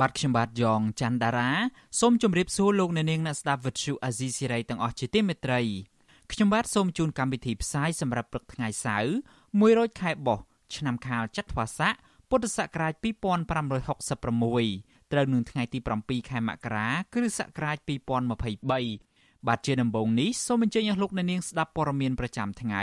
[0.00, 1.50] បាទខ្ញុំបាទយ៉ងច័ន្ទដារា
[2.00, 5.60] សូមជម្រាបសួរលោកអ្នកនាងអ្នកស្ដាប់វិទ្យុអាស៊ីសេរីទាំងអស់ជាទីមេត្រី
[6.32, 9.10] ខ្ញុំបាទសូមជូនកម្មវិធីផ្សាយសម្រាប់ព្រឹកថ្ងៃសៅរ៍
[9.58, 10.38] 100ខែបោះ
[10.76, 11.92] ឆ្នាំខាលចត្វាស័ក
[12.30, 22.82] ពុទ្ធសករាជ2566ត្រូវនឹងថ្ងៃទី7ខែមករាគ្រិស្តសករាជ2023បាទជាដំបូងនេះសូមអញ្ជើញអស់លោកអ្នកនាងស្ដាប់ព័ត៌មានប្រចាំថ្ងៃ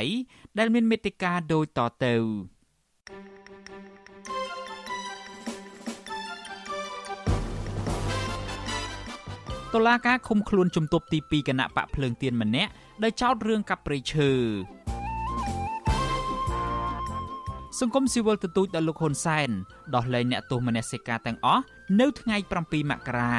[0.58, 2.16] ដែលមានមេត្តាដូចតទៅ
[9.76, 12.72] តុលាការឃុំខ្លួនជំទប់ទី2គណៈបកភ្លើងទៀនម្នាក់
[13.04, 14.32] ដោយចោទរឿងកាប់ព្រៃឈើ
[17.80, 19.50] សង្គមស៊ីវិលទទូចដល់លោកហ៊ុនសែន
[19.96, 21.64] ដោះលែងអ្នកទោសមនសិការទាំងអស់
[22.00, 23.36] នៅថ្ងៃ7មករា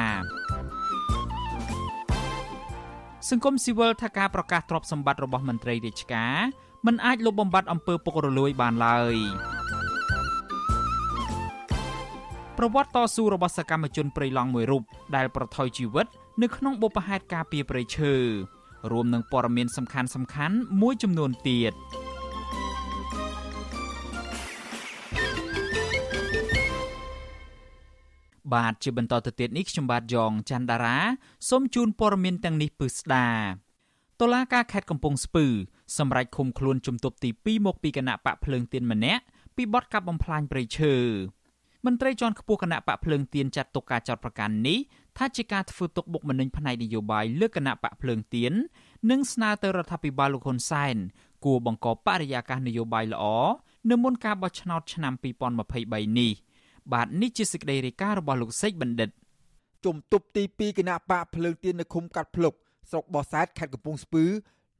[3.29, 6.35] សង្គមស៊ីវិលថាការប្រកាសទ្រព្យសម្បត្តិរបស់មន្ត្រីរាជការ
[6.85, 9.15] មិនអាចលុបបំបាត់អំពើពុករលួយបានឡើយ
[12.57, 14.83] ប្រវត្តិតស៊ូរបស់សកម្មជនព្រៃឡង់មួយរូប
[15.15, 16.07] ដែលប្រថុយជីវិត
[16.43, 18.13] នៅក្នុងបុព្វហេតុការពីព្រៃឈើ
[18.91, 21.73] រួមនឹងព័ត៌មានសំខាន់សំខាន់មួយចំនួនទៀត
[28.53, 30.97] បាទជាបន្តទៅទៀតនេះខ្ញុំបាទយ៉ងច័ន្ទដារា
[31.49, 33.27] សូមជូនព័ត៌មានទាំងនេះពឺស្ដា
[34.21, 35.45] តុលាការខេត្តកំពង់ស្ពឺ
[35.97, 39.23] សម្រេចឃុំខ្លួនជំទប់ទី2មកពីគណៈបកភ្លើងទៀនម្នាក់
[39.55, 40.95] ពីបទកាប់បំផ្លាញព្រៃឈើ
[41.85, 44.79] មន្ត្រីជាន់ខ្ពស់គណៈបកភ្លើងទៀនចាត់ទុកការចោទប្រកាន់នេះ
[45.17, 48.53] ថាជាការធ្វើទុកបុកម្នេញផ្នែកនយោបាយលើគណៈបកភ្លើងទៀន
[49.11, 50.95] និងស្នើទៅរដ្ឋាភិបាលលោកហ៊ុនសែន
[51.45, 53.25] គួរបង្កបរិយាកាសនយោបាយល្អ
[53.89, 56.31] នៅមុនការបោះឆ្នោតឆ្នាំ2023នេះ
[56.93, 59.09] បាទនេះជាសេចក្តីរាយការណ៍របស់លោកសេកបណ្ឌិត
[59.85, 62.53] ជំទប់ទី2គណៈបកភ្លើងទៀននៅឃុំកាត់ភ្លុក
[62.89, 64.23] ស្រុកបោះសែតខេត្តកំពង់ស្ពឺ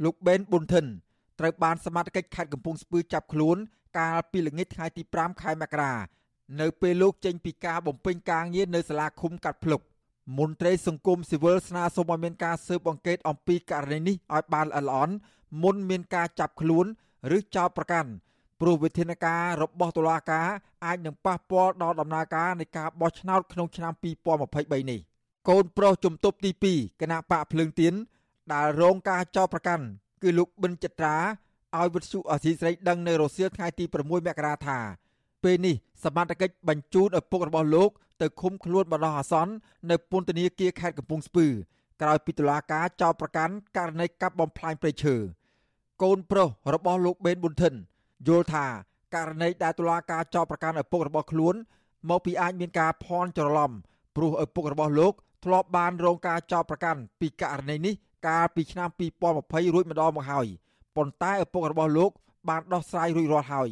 [0.03, 0.85] លោកបេនប៊ុនធិន
[1.39, 3.57] ត្រូវបានសមត្ថកិច្ចខេត្តកំពង់ស្ពឺចាប់ខ្លួន
[3.99, 5.93] កាលពីល្ងាចថ្ងៃទី5ខែមករា
[6.59, 9.81] នៅពេលលោកចេញពីការបំពេញការងារនៅសាលាឃុំកាត់ភ្លុក
[10.35, 15.15] មន្ត្រីសង្គមស៊ីវិលស្នើសុំឲ្យមានការស៊ើបអង្កេតអំពីករណីនេះឲ្យបានល្អិតល្អន់
[15.63, 16.85] មុនមានការចាប់ខ្លួន
[17.37, 18.09] ឬចោទប្រកាន់
[18.61, 20.47] ព្រោះវិធានការរបស់តុលាការ
[20.85, 24.99] អាចនឹងប៉ះពាល់ដល់ដំណើរការនៃការបោះឆ្នោតក្នុងឆ្នាំ2023នេះ
[25.49, 27.93] កូនប្រុសជំទប់ទី2គណៈបកភ្លើងទៀន
[28.53, 29.85] ដែលរងការចោទប្រកាន់
[30.23, 31.15] គឺលោកប៊ិនចិត្រា
[31.77, 34.79] ឲ្យវិទ្យុអសីស្រីដឹងនៅរសៀលថ្ងៃទី6មករាថា
[35.43, 37.89] ពេលនេះសមត្ថកិច្ចបញ្ជូនឪពុករបស់លោក
[38.21, 39.53] ទៅឃុំខ្លួនបណ្ដោះអាសន្ន
[39.91, 41.47] នៅពន្ធនាគារខេត្តកំពង់ស្ពឺ
[42.01, 45.15] ក្រោយពីតុលាការចោទប្រកាន់ករណីកាប់បំផ្លាញព្រៃឈើ
[46.03, 47.73] កូនប្រុសរបស់លោកបេនប៊ុនធិន
[48.27, 48.65] យល់ថា
[49.15, 51.55] ករណីដែលតុលាការចោទប្រកាន់ឪពុករបស់ខ្លួន
[52.09, 53.71] មកពីអាចមានការភ័ន្តច្រឡំ
[54.15, 55.13] ព្រោះឪពុករបស់លោក
[55.45, 57.93] ធ្លាប់បានរងការចោទប្រកាន់ពីករណីនេះ
[58.27, 58.89] កាលពីឆ្នាំ
[59.31, 60.47] 2020រួចម្ដងមកហើយ
[60.95, 62.11] ប៉ុន្តែឪពុករបស់លោក
[62.49, 63.69] បានដោះស្រាយរួចរាល់ហើយ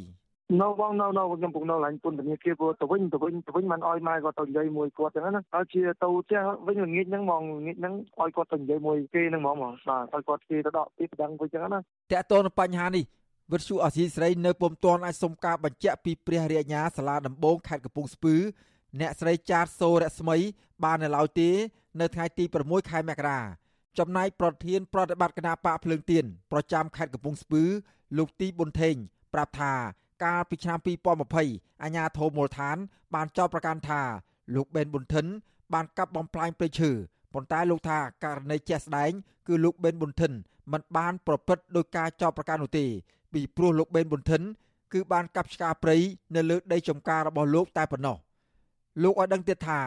[0.61, 13.03] នៅបងនៅនៅខ្ញុំពុកនៅឡាញ់ពុនធនាគារព្រោះទៅវិញទៅវិញទៅវិញមិនអោយម៉ែគាត់ទៅនិយាយមួយគាត់ចឹងណាហើយជាទៅផ្ទះវិញល្ងាចហ្នឹងហ្មងល្ងាចហ្នឹងអោយគាត់ទៅនិយាយមួយគេហ្នឹងហ្មងបាទអោយគាត់គេទៅដកពីប្តឹងវិញចឹងណាតើតើនៅបញ្ហានេះ
[13.51, 18.35] វិទ្យុអសីស្រីនៅពុំទាន់អាចសុំការបញ្ជាក់ពីព្រះរាជអាជ្ញាសាលាដំបងខេត្តកំពង់ស្ពឺ
[18.99, 20.37] អ្នកស្រីចាតសូរស្មី
[20.83, 21.49] បាននៅឡើយទេ
[21.99, 23.39] នៅថ្ងៃទី6ខែមករា
[23.99, 27.63] ចំណែកប្រធានប្រតិបត្តិគណៈបកភ្លើងទៀនប្រចាំខេត្តកំពង់ស្ពឺ
[28.17, 28.95] លោកទីប៊ុនថេង
[29.33, 29.73] ប្រាប់ថា
[30.23, 30.79] កាលពីឆ្នាំ
[31.25, 32.77] 2020អាជ្ញាធរមូលដ្ឋាន
[33.13, 34.01] បានចោទប្រកាន់ថា
[34.55, 35.25] លោកបេនប៊ុនថិន
[35.73, 36.91] បានកាប់បំផ្លាញព្រៃឈើ
[37.33, 39.11] ប៉ុន្តែលោកថាករណីជាក់ស្ដែង
[39.47, 40.31] គឺលោកបេនប៊ុនថិន
[40.71, 42.85] មិនបានប្រព្រឹត្តដោយការចោទប្រកាន់នោះទេ
[43.33, 44.41] ពីព្រោះលោកបេនប៊ុនធិន
[44.93, 45.97] គឺបានកាប់ឆ្ការព្រៃ
[46.35, 48.17] នៅលើដីចំការរបស់លោកតែប៉ុណ្ណោះ
[49.03, 49.79] លោកឲ្យដឹងទៀតថា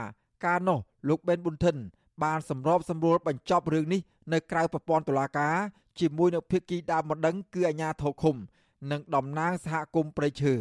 [0.46, 0.78] ការនោះ
[1.08, 1.76] លោកបេនប៊ុនធិន
[2.24, 4.00] បានសម្របសម្រួលបញ្ចប់រឿងនេះ
[4.32, 5.56] នៅក្រៅប្រព័ន្ធតុលាការ
[6.00, 8.36] ជាមួយនឹងភាគីដើមម្ដងគឺអាជ្ញាធរឃុំ
[8.90, 10.54] និងតំណាងសហគមន៍ព្រៃឈើ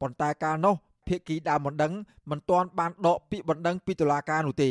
[0.00, 0.74] ប៉ុន្តែកាលនោះ
[1.08, 1.92] ភាគីដើមបណ្ដឹង
[2.30, 4.70] មិនទាន់បានដកពាក្យបណ្ដឹងពីតុលាការនោះទេ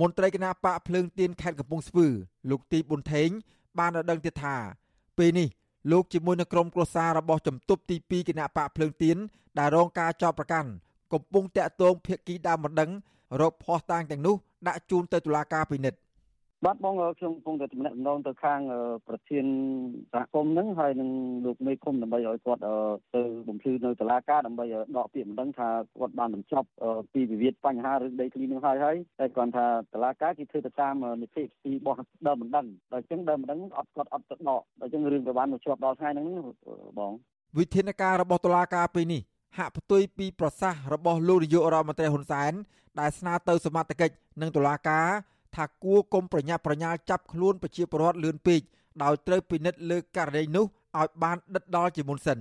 [0.00, 2.06] មន្ត្រីគណៈបកភ្លើងទៀនខេត្តកំពង់ស្ពឺ
[2.50, 3.28] លោកទីប៊ុនថេង
[3.78, 4.56] បានឲ្យដឹងទៀតថា
[5.18, 5.48] ពេលនេះ
[5.92, 9.16] លោកជាមួយនឹងក្រុមគ្រួសាររបស់ជំទប់ទី2គណៈបកភ្លើងទៀន
[9.58, 10.70] ដែលរងការចោទប្រកាន់
[11.12, 12.90] កំពុងតាក់ទងភាគីដើមបណ្ដឹង
[13.40, 15.98] រកភ័ស្តុតាងទាំងនោះដាក់ជូនទៅតុលាការពិនិត្យ
[16.66, 18.60] បាទបងខ្ញុំកំពុងតែតំណែងទៅខាង
[19.08, 19.46] ប្រធាន
[20.12, 21.10] សហគមន៍ហ្នឹងហើយនឹង
[21.44, 22.60] លោកមេឃុំដើម្បីឲ្យគាត់
[23.14, 24.64] ទៅបំភ្លឺនៅតុលាការដើម្បី
[24.96, 25.68] ដកពាក្យមិនដឹងថា
[25.98, 26.68] គាត់បានបញ្ចប់
[27.12, 36.26] ពីវិវាទបញ្ហារឿងដីធ្លីនឹងហើយហើយតែគាត់ថាតុលាការគេធ្វើទៅតាមនីតិវិធីរបស់ដើមមិនដឹងដល់អញ្ចឹងដើមមិនដឹងអត់គាត់អត់ទៅដកដល់អញ្ចឹងរឿងក៏បានមកជាប់ដល់ថ្ងៃហ្នឹង
[36.98, 37.12] បង
[37.58, 39.22] វិធានការរបស់តុលាការពេលនេះ
[39.58, 42.52] ហាក់ផ្ទុយពីប្រសាសន៍របស់លោកនាយករដ្ឋមន្ត្រីហ៊ុនសែន
[43.00, 45.08] ដែលស្នើទៅសមត្ថកិច្ចនិងតុលាការ
[45.56, 48.60] ថាគួរគុំប្រញាប់ប្រញាល់ចាប់ខ្លួនប្រជាពលរដ្ឋលឿនពេក
[49.02, 50.66] ដោយត្រូវពិនិត្យលើករណីនោះ
[50.98, 52.38] ឲ្យបានដិតដល់ជាមុនសិន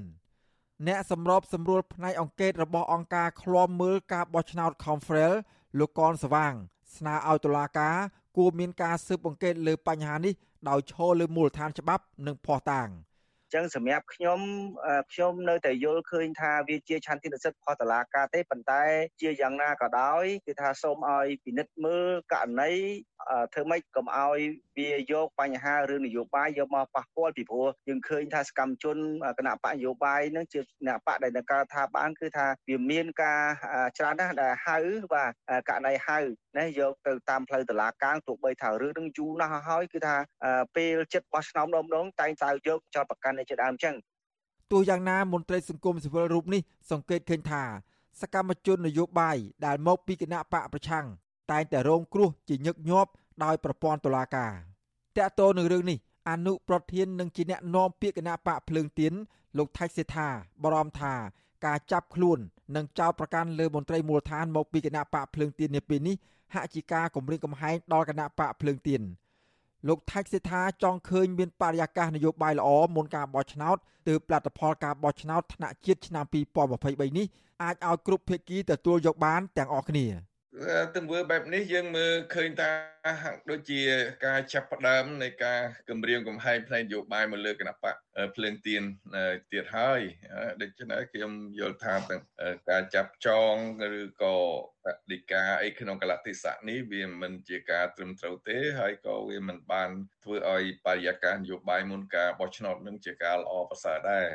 [0.88, 5.34] អ្នកសម្របសម្រួលផ្នែកអង្គការរបស់អង្គការឃ្លាំមើលការបោះឆ្នោត Confrel
[5.80, 6.54] លោកកនសវាង
[6.96, 7.96] ស្នើឲ្យតុលាការ
[8.38, 10.34] គួរមានការស៊ើបអង្កេតលើបញ្ហានេះ
[10.70, 12.88] ដោយឈរលើមូលដ្ឋានច្បាប់និងភស្តុតាង។
[13.54, 14.40] ចឹងសម្រាប់ខ្ញុំ
[15.12, 18.84] ខ្ញុំនៅតែយល់ឃើញថាវាជាឆន្ទៈនិស្សិតផុសតឡាការទេប៉ុន្តែ
[19.22, 22.72] ជាយ៉ាងណាក៏ដោយគឺថាសូមឲ្យពិនិត្យមើលករណី
[23.54, 24.40] ធ្វើម៉េចកុំឲ្យ
[24.78, 28.98] វាយកបញ្ហារឿងនយោបាយយកមកប៉ះពាល់ពីព្រោះយើងឃើញថាសកម្មជន
[29.38, 33.42] គណៈបកនយោបាយនឹងជាគណៈបកដែលនៅការដ្ឋានបានគឺថាវាមានការ
[33.98, 34.78] ច្រើនណាស់ដែលហៅ
[35.14, 35.32] បាទ
[35.70, 36.20] ករណីហៅ
[36.58, 40.16] ណាយកទៅតាមផ្លូវតឡាការទោះបីថារឿងនឹងយូរណាស់ហើយគឺថា
[40.76, 43.96] ពេលចិត្តបោះឆ្នោតម្ដងម្ដងតែងតែយកចោតប្រកាន់ជាដើមចឹង
[44.72, 46.62] ទោះយ៉ាងណាមន្ត្រីសង្គមស៊ីវិលរូបនេះ
[46.92, 47.64] សង្កេតឃើញថា
[48.22, 51.06] សកម្មជននយោបាយដែលមកពីគណៈបកប្រឆាំង
[51.52, 53.12] តែងតែរងគ្រោះជាញឹកញាប់
[53.44, 54.52] ដោយប្រព័ន្ធតុលាការ
[55.18, 55.98] តកតទៅនឹងរឿងនេះ
[56.30, 59.14] អនុប្រធាននឹងជាអ្នកនាំពាក្យគណៈបកភ្លើងទៀន
[59.58, 60.28] លោកថៃសេថា
[60.64, 61.14] បរំថា
[61.66, 62.40] ការចាប់ខ្លួន
[62.76, 66.16] និងចោទប្រកាន់លើមន្ត្រីមូលដ្ឋានមកពីគណៈបកភ្លើងទៀននាពេលនេះ
[66.54, 69.02] ហាក់ជាការគម្រាមកំហែងដល់គណៈបកភ្លើងទៀន
[69.88, 77.28] លោកថៃសេថាចង់ឃើញមានបរិយាកាសនយោបាយល្អមុនការបោះឆ្នោតទើបលទ្ធផលការបោះឆ្នោតថ្នាក់ជាតិឆ្នាំ2023នេះ
[77.64, 80.06] អាចឲ្យគ្រប់ភាគីទទួលយកបានទាំងអស់គ្នា។
[80.96, 82.70] ទង្វើបែបនេះយើងមើលឃើញថា
[83.24, 83.82] ហាក់ដូចជា
[84.26, 85.60] ការចាប់ផ្ដើមនៃការ
[85.90, 87.96] គម្រាមកំហែងផ្នែកនយោបាយមកលើគណៈបក
[88.36, 88.84] ភ្លើងទៀន
[89.52, 90.02] ទៀតហើយ
[90.62, 91.96] ដូច្នេះខ្ញុំយល់ថា
[92.70, 93.56] ការចាប់ចង
[94.00, 94.36] ឬក៏
[94.86, 99.90] បដិការអីក្នុងកលតិស័កនេះវាមិនជាការត្រឹមត្រូវទេ ហើយក៏វាមិនបាន
[100.24, 104.28] ធ្វើឲ្យបរិយាកាសនយោបាយមុនការបោះឆ្នោតនឹងជាការល្អប្រសើរដែរ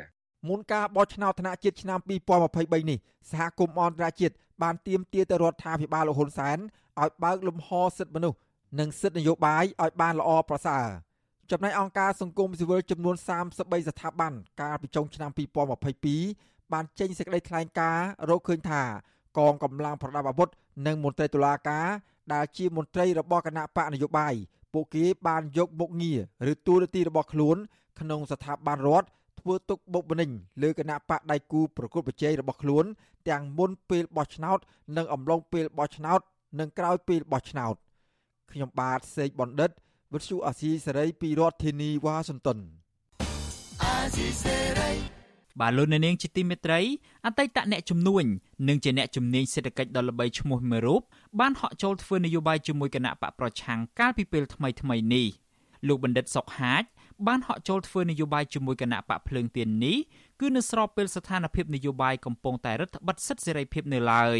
[0.49, 1.99] មុនការបោះឆ្នោតថ្នាក់ជាតិឆ្នាំ
[2.45, 2.99] 2023នេះ
[3.31, 6.57] សហគមន៍អន្តរជាតិ បានទាមទារទៅរដ្ឋាភិបាលលោកហ៊ុនសែន
[7.01, 8.37] ឲ្យបើកលំហសិទ្ធិមនុស្ស
[8.79, 10.87] និងសិទ្ធិនយោបាយឲ្យបានល្អប្រសើរ
[11.51, 13.15] ចំណែកអង្គការសង្គមស៊ីវិលចំនួន
[13.51, 15.31] 33ស្ថាប័នកាលពីចុងឆ្នាំ
[16.01, 18.81] 2022បានចេញសេចក្តីថ្លែងការណ៍រកឃើញថា
[19.37, 20.49] កងកម្លាំងប្រដាប់អាវុធ
[20.87, 21.87] និងមន្ត្រីតុលាការ
[22.33, 24.33] ដែលជាមន្ត្រីរបស់គណៈបកនយោបាយ
[24.73, 26.19] ពួកគេបានយកមុខងារ
[26.51, 27.57] ឬតួនាទីរបស់ខ្លួន
[27.99, 29.07] ក្នុងស្ថាប័នរដ្ឋ
[29.39, 30.29] ធ្វើទុកបុកម្នេញ
[30.61, 32.85] លើគណៈបកដៃគូប្រកួតប្រជែងរបស់ខ្លួន
[33.29, 34.59] ទាំងមុនពេលបោះឆ្នោត
[34.97, 36.19] និងអំឡុងពេលបោះឆ្នោត
[36.59, 37.75] និងក្រោយពេលបោះឆ្នោត
[38.51, 39.71] ខ្ញុំបាទសេកបណ្ឌិត
[40.13, 42.57] វិទ្យុអាស៊ីសេរីពីរដ្ឋធានីវ៉ាស៊ីនតោន
[43.83, 44.91] អាស៊ីសេរី
[45.59, 46.79] បាទលោកនាងជាទីមេត្រី
[47.25, 48.23] អតីតអ្នកជំនួញ
[48.67, 51.01] និងជាអ្នកជំនាញសេដ្ឋកិច្ចដ៏ល្បីឈ្មោះមួយរូប
[51.39, 55.27] បានហក់ចូលធ្វើនយោបាយជាមួយគណៈបកប្រឆាំងកាលពីពេលថ្មីៗនេះ
[55.87, 56.83] លោកបណ្ឌិតសុកហាជ
[57.27, 59.97] បានហក់ចូលធ្វើនយោបាយជាមួយគណៈបកភ្លើងទៀននេះ
[60.39, 64.39] គឺនៅស្របពេលស្ថានភាពនយោបាយកំពុងតែរឹតបន្តឹងសិទ្ធិសេរីភាពនៅឡើយ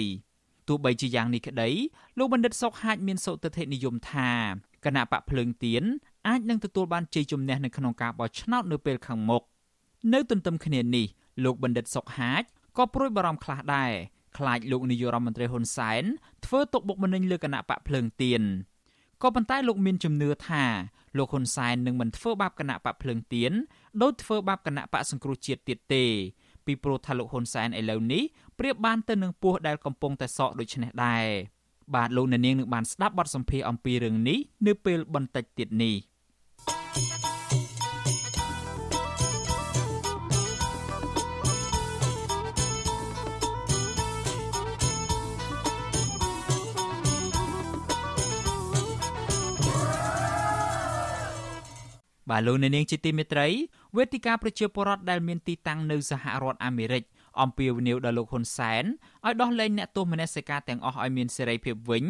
[0.67, 1.69] ទោះបីជាយ៉ាងនេះក្តី
[2.17, 4.31] លោកបណ្ឌិតសុកហាជមានសុទិដ្ឋិនិយមថា
[4.85, 5.83] គណៈបកភ្លើងទៀន
[6.27, 9.43] អាចនឹងទទួលបានជ័យជំនះនៅក្នុងការបោះឆ្នោតនៅពេលខាងមុខ
[10.13, 11.05] នៅទន្ទឹមគ្នានេះ
[11.43, 12.43] លោកបណ្ឌិតសុកហាជ
[12.77, 13.91] ក៏ព្រួយបារម្ភខ្លះដែរ
[14.37, 16.03] ខ្លាចលោកនាយករដ្ឋមន្ត្រីហ៊ុនសែន
[16.45, 18.41] ធ្វើទុកបុកម្នេញលើគណៈបកភ្លើងទៀន
[19.23, 20.63] ក៏ប៉ុន្តែលោកមានជំនឿថា
[21.17, 23.51] លោកហ៊ុនសែននឹងមិនធ្វើបាបគណៈបកភ្លើងទៀន
[24.01, 26.05] ដោយធ្វើបាបគណៈបកសង្គ្រោះជាតិទៀតទេ
[26.65, 28.23] ពីព្រោះថាលោកហ៊ុនសែនឥឡូវនេះ
[28.59, 31.25] ប្រៀបបានទៅនឹងពស់ដែលកំពុងតែសក់ដូចនេះដែរ
[31.95, 35.95] បាទលោកអ្នកនាងនឹងបានស្ដាប់បទសម្ភាសន៍អំពីរឿងនេះនៅពេលបន្តិចទៀតនេះ។
[52.33, 53.47] បាទលោកអ្នកនាងជាទីមេត្រី
[53.97, 57.03] វេទិកាប្រជាពលរដ្ឋដែលមានទីតាំងនៅសហរដ្ឋអាមេរិក
[57.41, 58.83] អំពាវនាវដល់លោកហ៊ុនសែន
[59.25, 62.05] ឲ្យដោះលែងអ្នកទោសមនសិការទាំងអស់ឲ្យមានសេរីភាពវិញ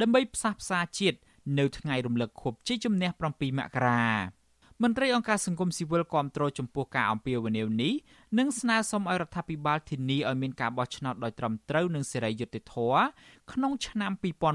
[0.00, 1.18] ដើម្បីផ្សះផ្សាជាតិ
[1.58, 4.06] នៅថ្ងៃរំលឹកខួបជ័យជំនះ7មករា
[4.82, 7.92] មន្ត្រីអង្គការសង្គមស៊ីវិលគាំទ្រចំពោះការអំពាវនាវនេះ
[8.38, 13.02] និងស្នើសុំឲ្យរដ្ឋាភិបាលធានាឲ្យមានការបោះឆ្នោតដោយត្រឹមត្រូវនិងសេរីយុត្តិធម៌
[13.52, 14.12] ក្នុងឆ្នាំ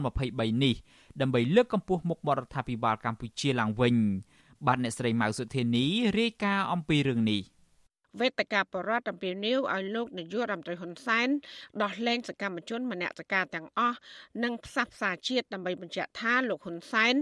[0.09, 0.75] 2023នេះ
[1.21, 3.95] ដើម្បីលើកកម្ពស់មុខមាត់រដ្ឋាភិបាលកម្ពុជាឡើងវិញ
[4.67, 5.85] បាទអ្នកស្រីម៉ៅសុធានី
[6.19, 7.41] រាយការណ៍អំពីរឿងនេះ
[8.19, 11.27] វេទិកាបរដ្ឋអំពីនីវឲ្យលោកនាយករដ្ឋមន្ត្រីហ៊ុនសែន
[11.81, 13.97] ដោះលែងសកម្មជនមនសិការទាំងអស់
[14.43, 17.13] និងផ្សះផ្សាជាតិដើម្បីបញ្ជាក់ថាលោកហ៊ុនសែន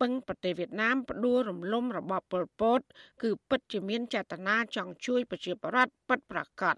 [0.00, 2.80] ពឹងប្រទេសវៀតណាមផ្ដួលរំលំរបបប៉ុលពត
[3.22, 6.76] គឺពិតជាមានចេតនាចង់ជួយប្រជាពលរដ្ឋពិតប្រាកដ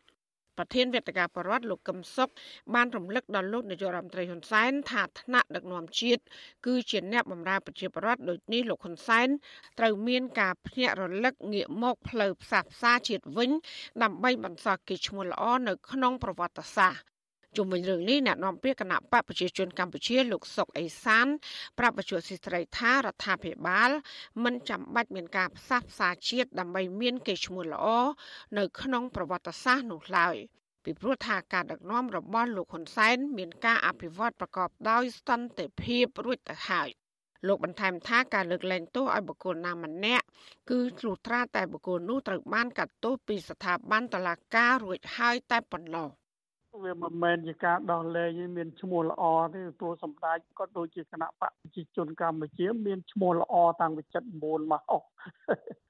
[0.59, 2.31] ប្រធានវេទិកាបរដ្ឋលោកកឹមសុខ
[2.75, 6.23] បានរំលឹកដល់លោកនាយករដ្ឋមន្ត្រីហ៊ុនសែនថាថ្នាក់ដឹកនាំជាតិ
[6.67, 9.29] គឺជាអ្នកបម្រើប្រជាពលរដ្ឋដូចនេះលោកហ៊ុនសែន
[9.79, 13.51] ត្រូវមានការភ្ញាក់រលឹកងាកមកផ្លូវផ្សះផ្សាជាតិវិញ
[14.03, 17.16] ដើម្បីបន្សល់កេរ្តិ៍ឈ្មោះល្អនៅក្នុងប្រវត្តិសាស្ត្រ
[17.57, 21.27] ជុំវិញរឿងនេះអ្នកនាំពាក្យគណៈបកប្រជាជនកម្ពុជាលោកសុកអេសាន
[21.79, 23.91] ប្រាប់បច្ចុប្បន្នសិស្រីថារដ្ឋាភិបាល
[24.45, 27.87] មិនចាំបាច់មានការផ្សះផ្សាជាតិដើម្បីមានកេរ្តិ៍ឈ្មោះល្អ
[28.59, 30.37] នៅក្នុងប្រវត្តិសាស្ត្រនោះឡើយ
[30.85, 36.89] ពីព្រោះថាការដឹកនាំរបស់លោកហ៊ុនសែនមានការអភិវឌ្ឍប្រកបដោយសន្តិភាពរួចទៅហើយ
[37.47, 40.25] លោកបន្ថែមថាការលើកលែងទោសឲ្យបុគ្គលណាម្នាក់
[40.71, 46.09] គឺលុះត្រាតែបុគ្គលនោះត្រូវបានកាត់ទោសពីស្ថាប័នតុលាការរួចហើយតែប៉ុណ្ណោះ
[46.85, 54.03] វាមិនមែនជាការដោះលែងមានឈ្មោះល្អទេព្រោះសម្ដេចក៏ដូចជាគណៈបកប្រជាជនកម្ពុជា មានឈ្មោះល្អតាំងពី
[54.39, 54.83] 79មក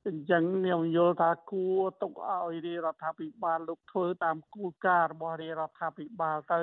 [0.07, 6.63] អញ្ចឹងខ្ញុំយល់ថាគួរទុកឲ្យរាជរដ្ឋាភិបាលលោកធ្វើតាមគោលការណ៍របស់រាជរដ្ឋាភិបាលទៅ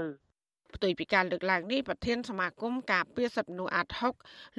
[0.76, 4.14] ផ្ទុយពីការលើកឡើងនេះប្រធានសមាគមការពារសិទ្ធិមនុស្សអាត់ហុក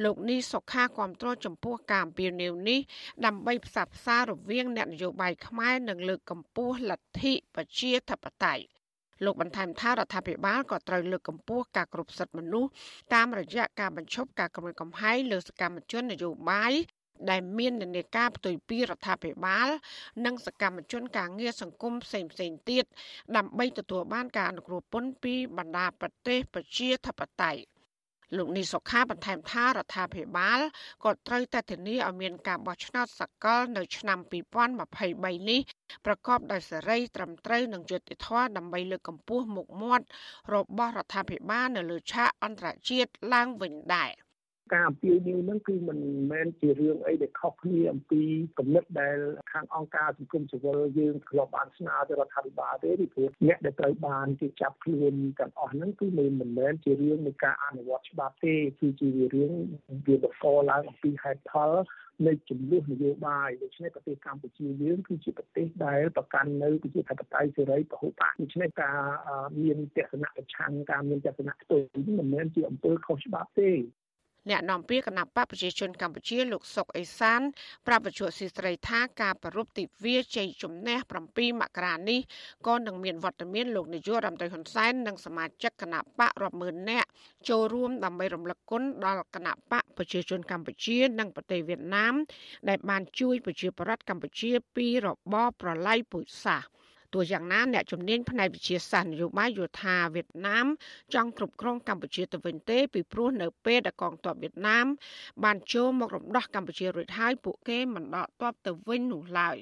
[0.04, 2.80] លោកនេះសុខាគាំទ្រចំពោះការអំពាវនាវនេះ
[3.26, 8.73] ដើម្បីផ្សះផ្សារវាងអ្នកនយោបាយខ្មែរនិងលើកកម្ពស់លទ្ធិប្រជាធិបតេយ្យ
[9.24, 12.70] លោកបន្ថែមថារដ្ឋាភិបាលក៏ត្រូវលើកកម្ពស់ការគោរពសិទ្ធិមនុស្ស
[13.14, 16.72] តាមរយៈការបញ្ឈប់ការគំរាមកំហែងលើសកម្មជននយោបាយ
[17.30, 19.68] ដែលមាននានាការផ្ទុយពីរដ្ឋាភិបាល
[20.24, 22.84] និងសកម្មជនការងារសង្គមផ្សេងផ្សេងទៀត
[23.36, 27.73] ដើម្បីទទួលបានការអនុគ្រោះពន្ធពីបណ្ដាប្រទេសប្រជាធិបតេយ្យ
[28.36, 30.60] លោកនីសុខាបន្ថែមថារដ្ឋាភិបាល
[31.04, 34.18] ក៏ត្រូវតែធានាឲ្យមានការបោះឆ្នោតសកលនៅឆ្នាំ
[34.82, 35.60] 2023នេះ
[36.06, 40.06] ប្រកបដោយសេរីត្រឹមត្រូវនិងយុត្តិធម៌ដើម្បីលើកកម្ពស់មុខមាត់
[40.54, 44.12] របស់រដ្ឋាភិបាលនៅលើឆាកអន្តរជាតិឡើងវិញដែរ
[44.72, 45.98] ការអំពាវនាវហ្នឹងគឺមិន
[46.32, 48.22] មែនជារឿងអីដែលខុសគ្នាអំពី
[48.58, 49.18] គំនិតដែល
[49.52, 59.52] ខាងអង្គការសង្គមស៊ីវិលយើងធ្លាប់បានស្នើទៅរដ្ឋាភិបាលទេពីព្រោះអ្នកដែលត្រូវបានគេចាប់ខ្លួនទាំងអស់ហ្នឹងគឺមិនមែនជារឿងនៃការអនុវត្តច្បាប់ទេគឺជារឿង
[60.06, 61.72] វាបង្កឡើងអំពីហេតុផល
[62.26, 68.98] នៃចំនួននយោបាយដូច្នេះប្រទេសកម្ពុជាយើងគឺជាប្រទេសដែលប្រកាន់នៅប្រជាធិបតេយ្យសេរីពហុបកដូច្នេះការ
[69.62, 73.70] មានទស្សនៈប្រឆាំងការមានទស្សនៈផ្ទុយនេះមិនមែនជាអំពើខុសច្បាប់ទេ
[74.50, 77.40] អ្នកនាំពាក្យគណៈបកប្រជាជនកម្ពុជាលោកសុកអេសាន
[77.86, 80.96] ប្រាប់វិទ្យុស៊ីស្រីថាការប្រ rup ទិវាជ័យជំនះ
[81.28, 82.20] 7មករានេះ
[82.66, 87.08] ក៏នឹងមានវត្តមានលោកនាយករដ្ឋមន្ត្រីហ៊ុនសែននិងសមាជិកគណៈបករាប់ម៉ឺននាក់
[87.48, 92.14] ចូលរួមដើម្បីរំលឹកគុណដល់គណៈបកប្រជាជនកម្ពុជា និងប្រទេសវៀតណាម
[92.68, 96.68] ដែលបានជួយប្រជាប្រដ្ឋកម្ពុជាពីរបបប្រល័យពូជសាសន៍
[97.14, 100.66] ទោះយ៉ាងណាអ្នកជំនាញផ្នែកវិទ្យាសាស្ត្រនយោបាយយល់ថាវៀតណាម
[101.14, 104.86] ចង់គ្រប់គ្រងកម្ពុជាទៅវិញទេពីព្រោះនៅពេលដែលកងទ័ពវៀតណាម
[105.44, 109.56] បានចូលមករំដោះកម្ពុជារួចហើយពួកគេមិនដកទ័ពទៅវិញនោះឡើយ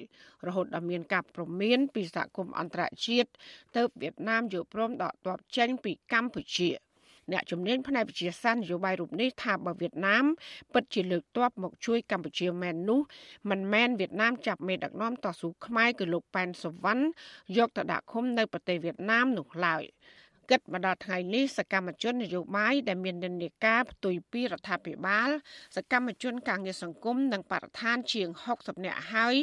[0.47, 3.29] រហូតដល់មានការប្រមានពីសហគមន៍អន្តរជាតិ
[3.75, 6.71] ទៅវៀតណាមយល់ព្រមដកទ័ពចេញពីកម្ពុជា។
[7.31, 10.25] អ្នកជំនាញផ្នែកវិទ្យាសាស្ត្រនយោបាយរូបនេះថាបើវៀតណាម
[10.73, 12.99] ពិតជាលើកទ័ពមកជួយកម្ពុជាមែននោះ
[13.49, 17.03] មិនមែនវៀតណាមចាប់មេដឹកនាំតស៊ូខ្មែរគឺលោកប៉ែនសវណ្ណ
[17.57, 19.83] យកទៅដាក់ឃុំនៅប្រទេសវៀតណាមនោះឡើយ
[20.51, 25.29] គិតមកដល់ថ្ងៃនេះសកម្មជននយោបាយដែលមាននិន្នាការផ្ទុយពីរដ្ឋាភិបាល
[25.75, 29.35] សកម្មជនការងារសង្គមនិងបរិស្ថានជាង60នាក់ហើយ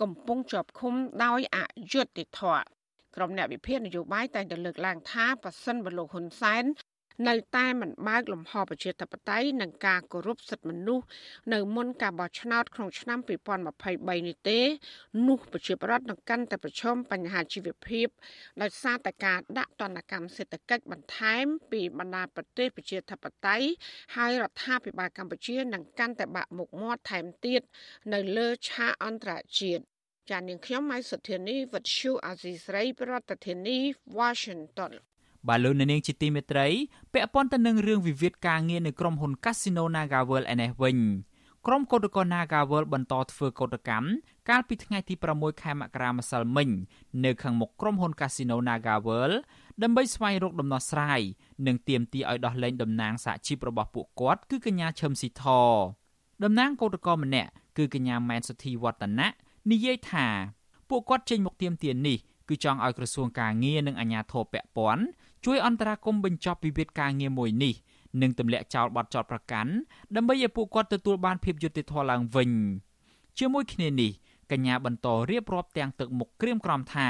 [0.00, 1.58] កំពុងជាប់ឃុំដោយអ
[1.92, 2.62] យុត្តិធម៌
[3.16, 6.64] ក្រុមអ្នកវិភាគនយោបាយតែងតែលើកឡើងថាប៉ះសិនបលោកហ៊ុនសែន
[7.26, 11.04] នៅតែមិនបើកលំហប្រជាធិបតេយ្យនិងការគោរពសិទ្ធិមនុស្ស
[11.52, 13.18] នៅមុនការបោះឆ្នោតក្នុងឆ្នាំ
[13.68, 14.60] 2023នេះទេ
[15.26, 18.06] នោះប្រជាប្រដ្ឋនឹងកាន់តែប្រឈមបញ្ហាជីវភាព
[18.62, 23.66] ដោយសារតែការដាក់ទណ្ឌកម្មសេដ្ឋកិច្ចបន្ថែមពីបណ្ដាប្រទេសប្រជាធិបតេយ្យ
[24.16, 27.62] ហើយរដ្ឋាភិបាលកម្ពុជានឹងកាន់តែបាក់មុខមាត់ថែមទៀត
[28.12, 29.82] នៅលើឆាកអន្តរជាតិ
[30.30, 33.78] ចាននាងខ្ញុំម៉ៃសុធានីវັດឈូអាស៊ីស្រី ប្រធានាធិបតី
[34.18, 34.92] Washington
[35.48, 36.66] បាទលោកនាងជាទីមេត្រី
[37.12, 40.98] ពាក់ព័ន្ធទៅនឹងរឿងវិវាទការងារនៅក្រុមហ៊ុន Casino NagaWorld ឯនេះវិញ
[41.66, 44.06] ក្រុមកោតក្រ NagaWorld បន្តធ្វើកោតកម្ម
[44.48, 46.68] កាលពីថ្ងៃទី6ខែមករាម្សិលមិញ
[47.24, 49.34] នៅខាងមុខក្រុមហ៊ុន Casino NagaWorld
[49.82, 51.20] ដើម្បីស្វែងរកដំណោះស្រាយ
[51.66, 55.44] និងទាមទារឲ្យដោះលែងតំណាងសហជីពរបស់ពួកគាត់គឺកញ្ញាឈឹមស៊ីធ
[56.44, 59.28] តំណាងកោតក្រម្នាក់គឺកញ្ញាម៉ែនសុធីវឌ្ឍនៈ
[59.70, 60.26] និយាយថា
[60.88, 65.04] ពួកគាត់ចេញមកទាមទារនេះគឺចង់ឲ្យក្រសួងការងារនិងអាជ្ញាធរពាក់ព័ន្ធ
[65.44, 67.74] ជួយអន្តរាគមន៍បញ្ចប់វិវាទការងារមួយនេះ
[68.22, 69.72] និងទម្លាក់ចោលបទចោទប្រកាន់
[70.16, 72.50] ដើម្បីឲ្យពួកគាត់ទទួលបានភាពយុត្តិធម៌ឡើងវិញ
[73.38, 74.10] ជាមួយគ្នានេះ
[74.50, 77.08] កញ្ញាបន្តរៀបរាប់ទាំងទឹកមុខក្រៀមក្រំថា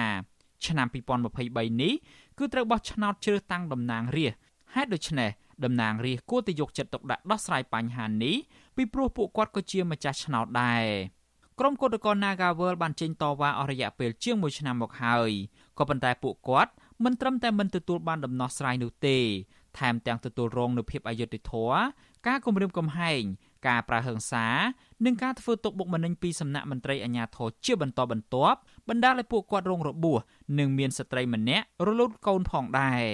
[0.66, 0.86] ឆ្នាំ
[1.34, 1.92] 2023នេះ
[2.38, 4.40] គឺត្រូវបោះឆ្នោតជ្រើសតាំងតំណាងរាស្ត្រ
[4.74, 5.30] ហេតុដូច្នេះ
[5.64, 8.36] តំណាងរាស្ត្រគួរតែយកចិត្តទុកដាក់ដោះស្រាយបញ្ហានេះ
[8.76, 10.84] ពីព្រោះពួកគាត់ក៏ជាម្ចាស់ឆ្នោតដែរ
[11.58, 15.30] ក្រុមគឧតកោ Nagawal បានចេញតវ៉ាអស់រយៈពេលជាង1ឆ្នាំមកហើយ
[15.78, 16.72] ក៏ប៉ុន្តែពួកគាត់
[17.04, 19.18] មិនត្រឹមតែមិនទទួលបានដំណោះស្រាយនោះទេ
[19.78, 21.78] ថែមទាំងទទួលរងនូវភាពអយុត្តិធម៌
[22.26, 23.22] ការគំរាមកំហែង
[23.68, 24.46] ការប្រើហិង្សា
[25.04, 30.18] និងការធ្វើទុកបុកម្នេញពីសំណាក់មន្ត្រីអាជ្ញាធរជាបន្តបន្ទាប់បណ្ដាលឲ្យពួកគាត់រងរបួស
[30.58, 33.04] និងមានស្ត្រីម្នាក់រលូតកូនផងដែរ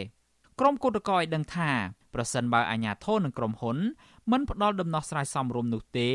[0.61, 1.71] ក្រុមគឧតកោឲ្យដឹងថា
[2.15, 3.79] ប្រសិនបើអាជ្ញាធរនិងក្រុមហ៊ុន
[4.33, 6.11] មិនផ្ដល់ដំណោះស្រាយសមរម្យនោះទេ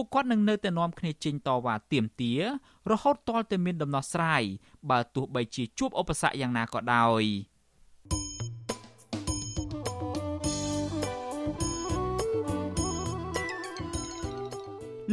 [0.00, 2.42] ពួកគាត់នឹងនៅតែនាំគ្នាចេញតវ៉ាទាមទារ
[2.90, 4.42] រហូតទាល់តែមានដំណោះស្រាយ
[4.90, 7.22] បើទោះបីជាជួបឧបសគ្គយ៉ាងណាក៏ដោយ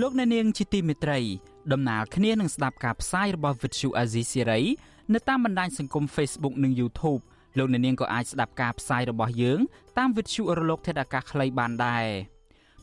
[0.02, 1.20] លោកអ្នកនាងជាទីមេត្រី
[1.72, 4.62] ដំណើរគ្នានឹងស្ដាប់ការផ្សាយរបស់ Vuthu Azizi Siri
[5.14, 7.22] នៅតាមបណ្ដាញសង្គម Facebook និង YouTube
[7.58, 9.60] លោកអ្នកនាងក៏អាចស្ដាប់ការផ្សាយរបស់យើង
[9.98, 12.08] តាម Vuthu រលក ធាតុអាកាសខ្លីបានដែរ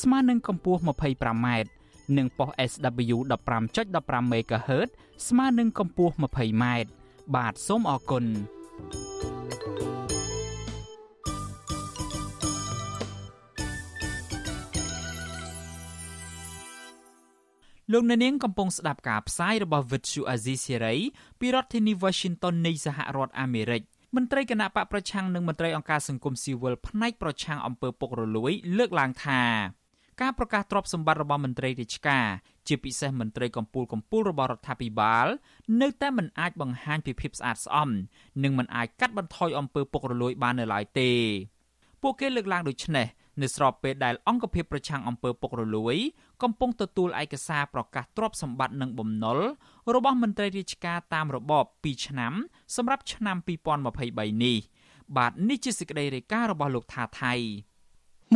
[0.00, 1.46] ស្មើនឹងកម្ពស់ 25m
[2.16, 3.16] និងប៉ុស SW
[3.72, 4.90] 15.15 MHz
[5.28, 6.64] ស្មើនឹងកម្ពស់ 20m
[7.34, 8.24] បាទសូមអរគុណ
[17.92, 20.98] លោកអ្នកនាងកំពុងស្ដាប់ការផ្សាយរបស់ Vuthu Azizi Serai
[21.40, 23.82] ពីរដ្ឋធានី Washington នៃសហរដ្ឋអាមេរិក
[24.16, 29.42] មន្ត្រីគណៈបកប្រឆាំងនិងមន្ត្រីអង្គការសង្គមស៊ីវិលផ្នែកប្រឆាំងអំពើពុករលួយ លើកឡើងថា
[30.22, 32.26] ការប្រកាសទ្រព្យសម្បត្តិរបស់មន្ត្រីរាជការ
[32.68, 35.26] ជាពិសេសមន្ត្រីកម្ពុជាកម្ពុជារបស់រដ្ឋាភិបាល
[35.80, 37.88] នៅតែមិនអាចបង្ហាញពីភាពស្អាតស្អំ
[38.42, 41.10] និងមិនអាចកាត់បន្ថយអំពើពុករលួយបាននៅឡើយទេ
[42.02, 43.06] ពួកគេលើកឡើងដូចនេះ
[43.42, 45.96] នៅស្របពេលដែលអង្គភាពប្រឆាំងអំពើពុករលួយ
[46.42, 49.38] កំពុងទទួលឯកសារប្រកាសទ្រព្យសម្បត្តិនិងបំណុល
[49.94, 52.32] របស់មន្ត្រីរាជការតាមរបប2ឆ្នាំ
[52.76, 53.36] សម្រាប់ឆ្នាំ
[53.90, 54.58] 2023នេះ
[55.16, 57.34] បាទនេះជាសេចក្តីរាយការណ៍របស់លោកថាថៃ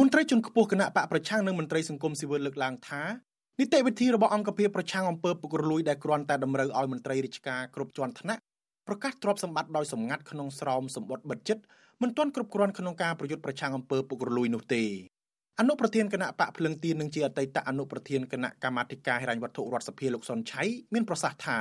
[0.00, 3.02] មន្ត្រីជាន់ខ្ពស់គណៈបកប្រឆាំងនិងមន្ត្រីសង្គមស៊ីវិលលើកឡើងថា
[3.61, 8.40] នីតិវិធីរបស់អង្គភាពប្រឆាំងអំពើពុករលួយដែលគ្រាន់តែតម្រូវឲ្យមន្ត្រីរាជការគ្រប់ជាន់ថ្នាក់
[8.87, 11.62] ប្រកាសទ្រព្យសម្បត្តិដោយសម្ងាត់ក្នុងស្រោមសម្បត្តិបិទចិត្ត
[12.02, 14.82] មិនទាន់គ្រប់គ្រាន់ក្នុងការប្រយុទ្ធប្រឆាំងអំពើពុករលួយនោះទេ
[15.61, 20.62] អនុប្រធានគណៈបកភ្លឹងទីនិងជាអតីតអនុប្រធានគណៈកម្មាធិការហិរញ្ញវត្ថុរដ្ឋសភាលោកសុនឆៃ
[20.94, 21.59] មានប្រសាសន៍ថា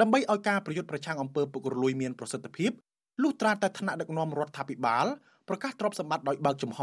[0.00, 2.70] ដើម្បីឲ្យការប្រយុទ្ធប្រឆាំងអំពើពុករលួយមានប្រសិទ្ធភាព
[3.22, 5.06] លុះត្រាតែថ្នាក់ដឹកនាំរដ្ឋាភិបាល
[5.48, 6.80] ប្រកាសទ្រព្យសម្បត្តិដោយបើកចំហ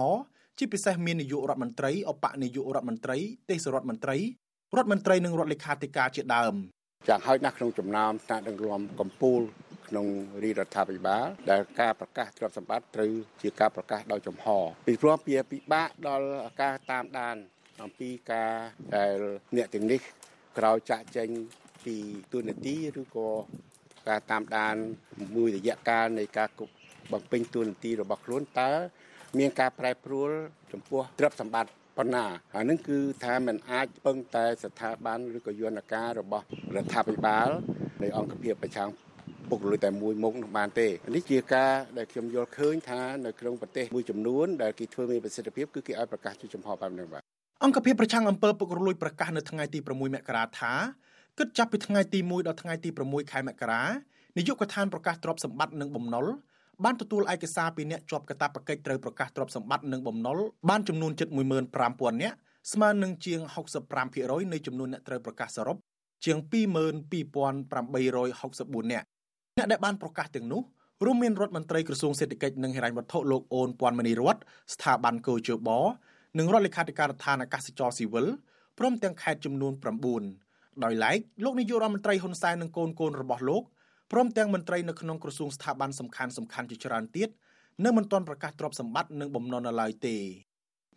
[0.57, 3.17] ជាពិសេសមាននាយករដ្ឋមន្ត្រីអបនាយករដ្ឋមន្ត្រី
[3.49, 4.17] ទេសរដ្ឋមន្ត្រី
[4.77, 6.53] រដ្ឋមន្ត្រីនិងរដ្ឋលេខាធិការជាដើម
[7.07, 9.43] យ៉ាងហោចណាស់ក្នុងចំណោមថ្នាក់ដឹកនាំកម្ពុជា
[9.87, 10.07] ក្នុង
[10.43, 13.11] រាជរដ្ឋាភិបាលដែលការប្រកាសទ្រព្យសម្បត្តិត្រូវ
[13.41, 14.47] ជាការប្រកាសដោយចំហ
[14.87, 16.27] ពីព្រោះវាពិបាកដល់
[16.61, 17.35] ការតាមដាន
[17.83, 18.51] អំពីការ
[18.95, 19.17] ដែល
[19.55, 20.01] អ្នកទាំងនេះ
[20.57, 21.29] ក្រោយចាក់ចេញ
[21.85, 21.95] ពី
[22.33, 23.29] ទូនាទីឬក៏
[24.09, 24.75] ការតាមដាន
[25.35, 26.49] មួយរយៈកាលនៃការ
[27.11, 28.71] បំពេញទូនាទីរបស់ខ្លួនតើ
[29.39, 30.29] មានការប្រែប្រួល
[30.71, 37.49] ចំពោះទ្រព្យសម្បត្តិប៉ុណ្ណាហើយនឹងគឺថាมันអាចពឹងតែស្ថាប័នឬក៏យន្តការរបស់រដ្ឋាភិបាល
[38.01, 38.89] នៃអង្គភាពប្រឆាំង
[39.49, 47.21] ពុករលួយតែមួយមុខនោះបានទេនេះជាការដែលខ្ញុំយល់ឃើញថានៅក្នុងប្រទេសមួយចំនួនដែលគេធ្វើមានប្រសិទ្ធភាពគឺគេឲ្យប្រកាសជាចំហបែបនេះបាទ
[47.63, 50.73] អង្គភាពប្រឆាំងអំពើពុករលួយប្រកាសនៅថ្ងៃទី6មករាថា
[51.39, 53.83] គិតចាប់ពីថ្ងៃទី1ដល់ថ្ងៃទី6ខែមករា
[54.37, 56.25] នាយកដ្ឋានប្រកាសទ្រព្យសម្បត្តិនិងបំណុល
[56.83, 60.37] បានទទួលឯកសារពីអ្នកជាប់កាតព្វកិច្ចត្រូវប្រកាសទ្រព្យសម្បត្តិនិងបំណុល
[60.69, 62.37] បានចំនួនជិត15000នាក់
[62.73, 63.39] ស្មើនឹងជាង
[63.95, 65.77] 65%នៃចំនួនអ្នកត្រូវប្រកាសសរុប
[66.25, 69.05] ជាង22864នាក់
[69.57, 70.61] អ្នកដែលបានប្រកាសទាំងនោះ
[71.05, 74.35] រួមមានរដ្ឋមន្ត្រីក្រសួងសេដ្ឋកិច្ចនិងហិរញ្ញវត្ថុលោកអូនពាន់មនីរត
[74.73, 75.69] ស្ថាប័នកោជប
[76.39, 78.25] និងរដ្ឋលេខាធិការដ្ឋានអាកាសចរស៊ីវិល
[78.79, 79.73] ព្រមទាំងខេត្តចំនួន
[80.27, 83.63] 9ដោយឡែកលោកនាយករដ្ឋមន្ត្រីហ៊ុនសែននិងកូនកូនរបស់លោក
[84.15, 87.29] ព្រមទាំងមន្ត្រីនៅក្នុងក្រសួងស្ថាប័នសំខាន់សំខាន់ជាច្រើនទៀត
[87.85, 90.17] នៅមិនទាន់ប្រកាសទ្រព្យសម្បត្តិនិងបំណុលនៅឡើយទេ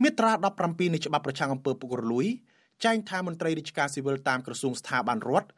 [0.03, 2.27] មាត្រា17នៃច្បាប់ប្រឆាំងអំពើពុករលួយ
[2.85, 5.49] ចែងថាមន្ត្រីរាជការស៊ីវិលតាមក្រសួងស្ថាប័នរដ្ឋ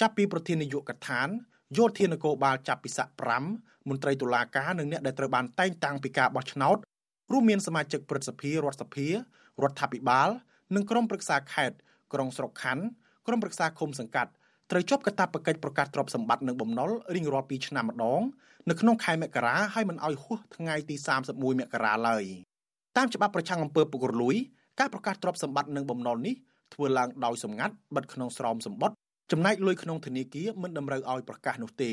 [0.00, 1.28] ចាប់ពីប្រធាននាយកដ្ឋាន
[1.76, 3.08] យោធានគរបាលចាប់ពីស័ក
[3.48, 6.76] 5មន្ត្រីតុលាការនិងអ្នកដែលត្រូវបានតែងតាំងពីការបោះឆ្នោត
[7.32, 9.12] រួមមានសមាជិកព្រឹទ្ធសភារដ្ឋសភារ
[9.70, 10.28] ដ្ឋាភិបាល
[10.74, 11.76] និងក្រុមប្រឹក្សាខេត្ត
[12.12, 12.84] ក្រុងស្រុកខណ្ឌ
[13.26, 14.32] ក្រុមប្រឹក្សាឃុំសង្កាត់
[14.70, 18.22] ត្រូវជាប់កាតព្វកិច្ចប្រកាសទ្រព្យសម្បត្តិនិងបំណុលរៀងរាល់2ឆ្នាំម្ដង
[18.68, 20.96] នៅក្នុងខែមករាហើយមិនអោយហួសថ្ងៃទី
[21.28, 22.24] 31មករាឡើយ
[22.96, 24.36] តាមច្បាប់ប្រឆាំងអំពើពុករលួយ
[24.80, 26.34] ការប្រកាសទ្រព្យសម្បត្តិនិងបំណុលនេះ
[26.74, 28.96] ធ្វើឡើងដោយសម្ងាត់បិទក្នុងស្រោមសម្បត្តិ
[29.32, 31.92] ចំណែកលុយក្នុងធនាគារមិនតម្រូវឲ្យប្រកាសនោះទេ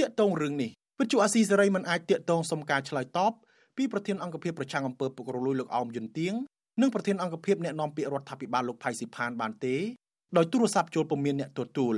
[0.00, 3.32] តាកតងរឿងនេះវិទ្យុអាស៊ីសេរីមិនអាចតាកតងសុំការឆ្លើយតប
[3.76, 6.34] ពីប្រធានអង្គភិបប្រឆាំងអំពើពុករលួយលោកអោមយុនទៀង
[6.80, 9.76] និងប្រធានអង្គភិបអ្នកណែនាំពាក្យរដ្ឋាភិបាលលោកផៃស៊ីផានបានទេ
[10.36, 11.96] ដោយទូរស័ព្ទចូលពុំមានអ្នកទទួល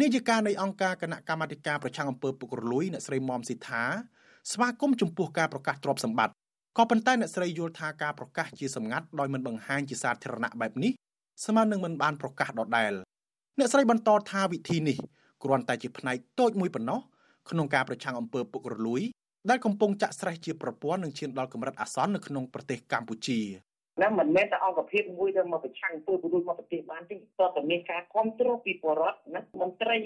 [0.00, 3.84] នាយិកានៃអង្គការគណៈកម្មាធិការប្រឆាំងអំពើពុករលួយអ្នកស្រីមុំស៊ីថា
[4.52, 6.34] ស្វាគមន៍ចំពោះការប្រកាសទ្រព្យសម្បត្តិ
[6.76, 10.92] ក៏ប៉ុន្តែអ្នកស្រីយល់ថាការប្រកាសជាសម្ងាត់ដោយមិនបង្ហាញជាសាធារណៈបែបនេះ
[11.44, 12.92] ស្មើនឹងមិនបានប្រកាសដដែល
[13.58, 14.98] អ្នកស្រីបន្តថាវិធីនេះ
[15.42, 17.00] គ្រាន់តែជាផ្នែកតូចមួយប៉ុណ្ណោះ
[17.50, 19.02] ក្នុងការប្រឆាំងអំពើពុករលួយ
[19.50, 23.40] ដែលកំពុងចាក់ស្រេះជាប្រព័ន្ធនឹងឈានដល់កម្រិតអាសន្ននៅក្នុងប្រទេសកម្ពុជា
[24.02, 29.96] ណាមិនមែនតែអង្គភាពមួយទៅមកប្រឆាំងធ្វើពុរុសមកប្រទេសបានទេតើតមានការគ្រប់គ្រងពីបរដ្ឋណាមន្ត្រី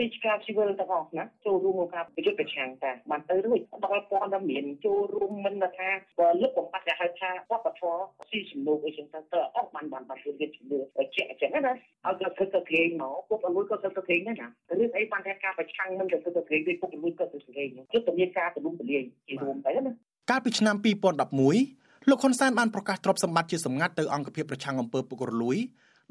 [0.00, 10.78] រាជការស៊ីវិលទាំងអស់ណាចូលរួមក្នុងការប្រយុទ្ធប្រឆាំងតាបានទៅរួចដល់ព័ត៌មានចូលរួមមិនថាបើលឹកបំបត្តិគេហៅថាវប្បធម៌ស៊ីសំណូកអីចឹងទៅតើអស់បានបានបានធ្វើវាជំនឿ
[11.14, 19.92] ជាក់អញ្ចឹងណាឲ្យគាត់ធ្វើទៅគេមកពុកអលួយក៏ធ្វើទៅគេដែរណារឿងអីបានថាការប្រឆាំងនឹងទៅធ្វើទៅគេដូចពុកអលួយក៏ធ្វើទៅគេគឺតែមានការទំនុំទលាយជារួមទៅណា
[20.30, 25.56] កាលពីឆ្នាំ2011 លោកហ៊ុនសែនបានប្រកាសទ្រព្យសម្បត្តិជាសម្ងាត់ទៅអង្គភាពប្រឆាំងអំពើពុករលួយ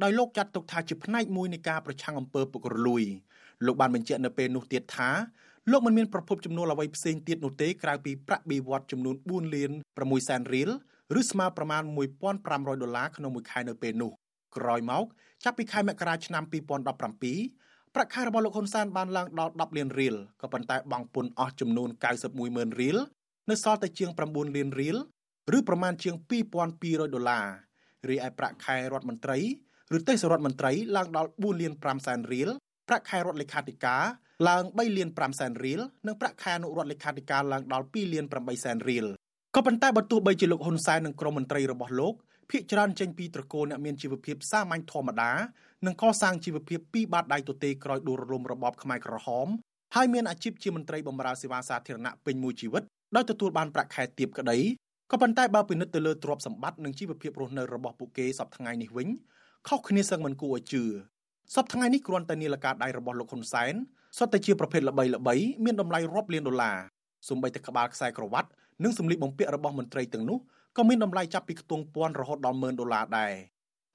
[0.04, 3.04] ដោយលោកចាត់ទុកថាជាផ្នែកមួយនៃការប្រឆាំងអំពើពុករលួយ
[3.66, 5.10] លោកបានបញ្ជាក់នៅពេលនោះទៀតថា
[5.72, 10.70] លោកមិនមានប្រភពចំនួនអ្វីផ្សេងទៀតនោះទេក្រៅពីប្រាក់បៀវត្សចំនួន4លាន6សែនរៀល
[11.20, 11.84] ឬស្មើប្រមាណ
[12.32, 14.12] 1500ដុល្លារក្នុងមួយខែនៅពេលនោះ
[14.58, 15.06] ក្រោយមក
[15.44, 21.90] ចាប់ពីខែមករាឆ្នាំ2017ប្រាក់ខែរបស់លោកហ៊ុនសែនបានឡើងដល់10លានរៀលក៏ប៉ុន្តែបង់ពន្ធអស់ចំនួន
[22.22, 22.98] 91ម៉ឺនរៀល
[23.50, 24.98] នៅសល់តែជាង9លានរៀល
[25.58, 26.16] ឬប្រមាណជាង
[26.66, 27.46] 2200ដុល្លារ
[28.10, 29.40] រីឯប្រាក់ខែរដ្ឋមន្ត្រី
[29.98, 32.50] ឬទេសរដ្ឋមន្ត្រីឡើងដល់4លាន5សែនរៀល
[32.90, 34.04] ប្រាក់ខែរដ្ឋលេខាធិការ
[34.50, 39.06] ឡើង3លាន5សែនរៀលនិងប្រាក់ខែអនុរដ្ឋលេខាធិការឡើងដល់2លាន8សែនរៀល
[39.56, 42.14] ក៏ប៉ុន្តែបើទោះបីជាលោកហ៊ុនសែននិងក្រុមមន្ត្រីរបស់លោក
[42.52, 45.32] ភាគច្រើនចេញពីត្រកូលអ្នកមានជីវភាពសាមញ្ញធម្មតា
[45.86, 49.48] និងកសាងជីវភាពពីបាតដៃទទេក្រោយដួលរំរបបខ្មែរក្រហម
[49.96, 52.84] ហើយមានអាជីពជាមន្ត្រីបម្រើសេវាសាធារណៈពេញមួយជីវិត
[53.16, 54.58] ដោយទទួលបានប្រាក់ខែទាបក្តី
[55.14, 59.08] ក៏ប៉ុន្តែបើពិនិត្យទៅលើទ្រព្យសម្បត្តិនិងជីវភាពរស់នៅរបស់ពួកគេសប្តាហ៍នេះវិញ
[59.68, 60.84] ខុសគ្នាសឹងមិនគួរឲ្យជឿ
[61.56, 63.74] សប្តាហ៍នេះគ្រាន់តែនាឡិកាដៃរបស់លោកហ៊ុនសែន
[64.18, 66.78] សុទ្ធតែជាប្រភេទល្បីល្បីមានតម្លៃរាប់លានដុល្លារ
[67.28, 68.50] សូម្បីតែក្បាលខ្សែក្រវ៉ាត់
[68.84, 70.38] និងសម្លៀកបំពាក់របស់មន្ត្រីទាំងនោះ
[70.78, 73.34] ក៏មានតម្លៃចាប់ពីខ្ទង់ពាន់រហូតដល់ម៉ឺនដុល្លារដែរ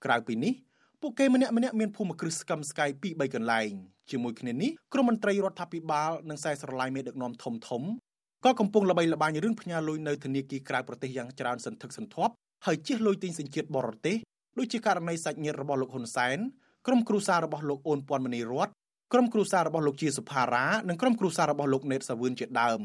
[0.05, 0.53] ក្រៅពីនេះ
[1.01, 3.71] ពួកគេម្នាក់ម្នាក់មានភូមិគ្រឹះស្កឹមស្កៃពី3កន្លែង
[4.11, 7.83] ជាមួយគ្នានេះក្រុមមន្ត្រីរដ្ឋាភិបាលនិងខ្សែស្រឡាយមេដឹកនាំធំធំ
[8.45, 12.33] ក៏កំពុងល្បីល្បាញរឿងផ្ញើលុយនៅធនាគារក្រៅប្រទេសយ៉ាងច្រើនសន្ធឹកសន្ធាប់
[12.67, 14.17] ហើយជិះលុយទិញសញ្ជាតិបរទេស
[14.59, 16.39] ដូចជាករណីសាច់ញាតិរបស់លោកហ៊ុនសែន
[16.87, 18.69] ក្រុមគ្រួសាររបស់លោកអូនពាន់មនីរត
[19.13, 22.81] ក្រុមគ្រួសាររបស់លោកជាសុផារ៉ានិងក្រុមគ្រួសាររបស់លោកណេតសាវឿនជាដើម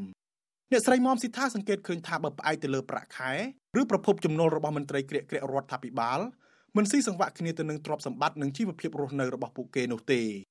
[0.72, 3.32] អ្នកស្រីមុំស៊ីថាសង្កេតឃើញថាបើផ្អែកទៅលើប្រាក់ខែ
[3.80, 6.20] ឬប្រភពចំណូលរបស់មន្ត្រីក្រាកក្រាករដ្ឋាភិបាល
[6.78, 10.50] មិនស៊ីសង្វាក់គ្នាទៅនឹងទ្រព្យសម្បត្តិនិងជីវភាពរស់នៅរបស់ពួកគេនោះទេអំពើពុក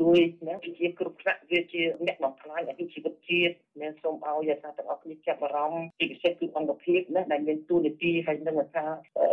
[0.00, 8.84] លួយណាវាជាគ្រប់ថ្នាក់វាជាអ្នកបំផ្លាញអាយុជីវិតជាតិមានសូមឲ្យថាទាំងអស់គ្នាចាប់អារម្មណ៍ពីពិសេសគឺអង្គភាពណាដែលមានទូនីតិហើយនឹងថា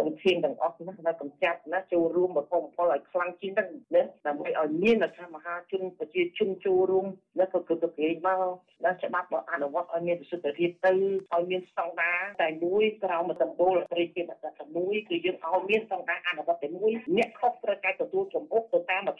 [0.07, 7.05] វិធានទាំងអស់ណាដែលកម្ចាត់ណាចូលរួមបំផុសបំផុលឲ្យខ្លាំងជាងហ្នឹងណាដើម្បីឲ្យមានថាមហាជនប្រជាជនចូលរួម
[7.39, 8.43] ណាក៏គឺទៅគេមក
[8.85, 19.15] ណាច្បាប់បើអនុវត្តឲ្យមានប្រសិទ្ធភាពទៅឲ្យមានស្តង់ដារតែមួយក្រោមដំបូលត្រីជាតែមួយគឺយើងឲ្យមានស្តង់ដារអនុវត្តតែមួយអ្នកខុសត្រូវតែទទួលចំអុកទៅតាមបទ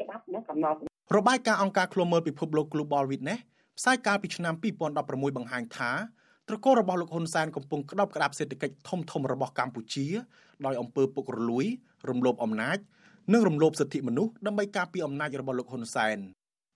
[0.00, 0.69] ច្បាប់ណាកំណត់
[1.16, 3.40] របាយការណ៍អង្គការឃ្លាំមើលពិភពលោក Global Witness
[3.78, 4.54] ផ្សាយកាលពីឆ្នាំ
[4.94, 5.90] 2016បង្ហាញថា
[6.48, 10.06] ត្រកូលរបស់លោកហ៊ុនសែនកំពុងក្តោបក្តាប់សេដ្ឋកិច្ចធំធំរបស់កម្ពុជា
[10.66, 11.66] ដោយអំពើពុករលួយ
[12.08, 12.78] រំលោភអំណាច
[13.32, 16.18] និងរំលោភសិទ្ធិមនុស្សដើម្បីការពារអំណាចរបស់លោកហ៊ុនសែន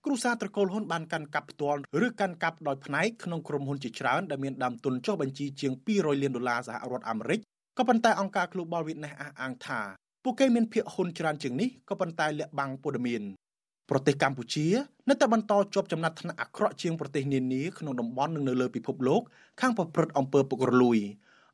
[0.05, 7.39] គ្រួសារត្រកូលហ៊ុនបានកាន់កាប់ផ្ទាល់ឬកាន់កាប់ដោយផ្នែកក្នុងក្រុមហ៊ុនជាច្រើនដែលមានដើមទុនចុះបញ្ជីជាង200លានដុល្លារសហរដ្ឋអាមេរិក
[7.77, 9.81] ក៏ប៉ុន្តែអង្គការ Global Witness អះអាងថា
[10.23, 13.23] ពួកគេមានភាគហ៊ុនច្រើនជាងនេះក៏ប៉ុន្តែលាក់បាំងព័ត៌មាន
[13.89, 14.67] ប្រទេសកម្ពុជា
[15.09, 19.21] នៅតែបន្តជាប់ចំណាត់ថ្នាក់អាក្រក់ជាងប្រទេសនានាក្នុងតំបន់និងនៅលើពិភពលោក
[19.61, 20.99] ខាងប្រព្រឹត្តអំពើពុករលួយ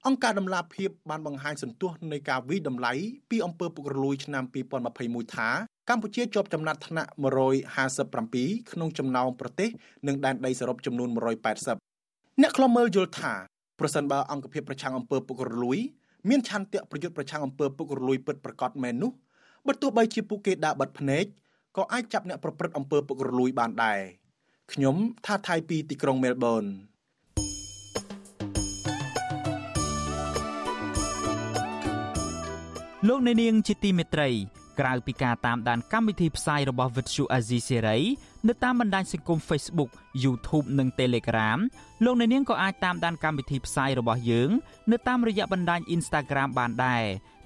[0.07, 2.93] អង្គការដំឡាភិបបានបង្ហាញសន្ទុះនៃការវិតម្លៃ
[3.29, 4.43] ពីអំពើពុករលួយឆ្នាំ
[4.89, 5.49] 2021ថា
[5.89, 7.09] កម្ពុជាជាប់ចំណាត់ថ្នាក់
[7.89, 9.69] 157ក្នុងចំណោមប្រទេស
[10.07, 11.09] និងដែនដីសរុបចំនួន
[11.75, 13.33] 180អ្នកខ្លំមើលយល់ថា
[13.79, 15.77] ប្រសិនបើអង្គភាពប្រឆាំងអំពើពុករលួយ
[16.29, 19.11] មានឆន្ទៈប្រយុទ្ធប្រឆាំងអំពើពុករលួយពិតប្រាកដមែននោះ
[19.67, 21.25] បើទោះបីជាពួកគេដាក់បិទភ្នែក
[21.77, 23.99] ក៏អាចចាប់អ្នកប្រព្រឹត្តអំពើពុករលួយបានដែរ
[24.73, 26.63] ខ្ញុំថាថៃពីទីក្រុងមែលប៊ន
[33.07, 34.29] លោកអ្នកនាងជាទីមេត្រី
[34.79, 38.01] ក្រៅពីការតាមដានកម្មវិធីផ្សាយរបស់ Vuthu Azizi Serai
[38.47, 39.89] នៅតាមបណ្ដាញសង្គម Facebook
[40.23, 41.59] YouTube និង Telegram
[42.03, 44.49] លោកអ្នកនាងក៏អាចតាមដានកម្មវិធីផ្សាយរបស់យើង
[44.91, 47.05] នៅតាមរយៈបណ្ដាញ Instagram បានដែរ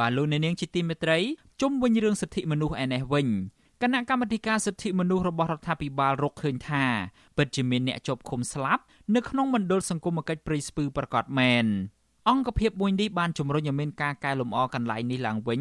[0.00, 1.18] បាទលោកអ្នកនាងជាទីមេត្រី
[1.60, 3.28] ជុំវិញរឿងសិទ្ធិមនុស្សឯនេះវិញ
[3.82, 6.84] គណៈកម្មាធិការសិទ្ធិមនុស្សរបស់រដ្ឋាភិបាលរកឃើញថា
[7.36, 8.82] ពិតជាមានអ្នកជាប់ឃុំស្លាប់
[9.14, 11.66] នៅក្នុងមណ្ឌលសង្គមគិច្ចព្រៃស្ពឺប្រកាសមែន
[12.28, 15.60] អង្គភាពមួយនេះបានជំរុញឲ្យមានការកែលម្អកន្លែងនេះឡើងវិញ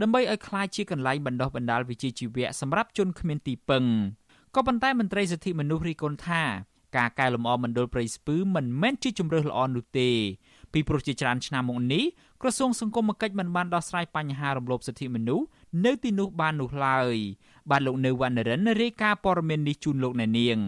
[0.00, 3.84] ដើម្បីឲ្យក្លាយជាកន្លែងបណ្ដុះបណ្ដាលវិជ្ជាជីវៈសម្រាប់ជនគ្មានទីពឹង
[4.54, 6.42] ក៏ប៉ុន្តែមន្ត្រីសិទ្ធិមនុស្សរីកគុណថា
[6.96, 10.10] ការកែលម្អមណ្ឌលព្រៃស្ពឺមិនមែនជាជំរើសល្អនោះទេ
[10.72, 12.04] ពីព្រោះជាច្រើនឆ្នាំមកនេះ
[12.42, 15.46] ក្រសួងសង្គមគិច្ចមិនបានដោះស្រាយបញ្ហារំលោភសិទ្ធិមនុស្ស
[15.84, 17.16] នៅទីនោះបាននោះឡើយ
[17.70, 20.58] បាទលោកនៅវណ្ណរិនរាយការណ៍ព័ត៌មាននេះជូនលោកអ្នកនាង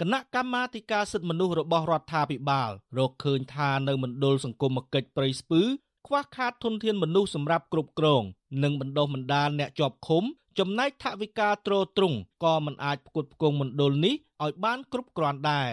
[0.00, 5.62] គណៈកម្មាធិការសិទ្ធិមនុស្សរបស់រដ្ឋាភិបាលរកឃើញថានៅមណ្ឌលសង្គមគិច្ចព្រៃស្ពឺ
[6.06, 8.22] ខ្វះខាតធនធានមនុស្សសម្រាប់គ្រប់គ្រង
[8.62, 10.24] និងបណ្ដុះបណ្ដាលអ្នកជាប់ឃុំ
[10.58, 15.70] ចំណែកថវិកាទ្រទ្រង់ក៏មិនអាចផ្គត់ផ្គង់មណ្ឌលនេះឲ្យបានគ្រប់គ្រាន់ដែរ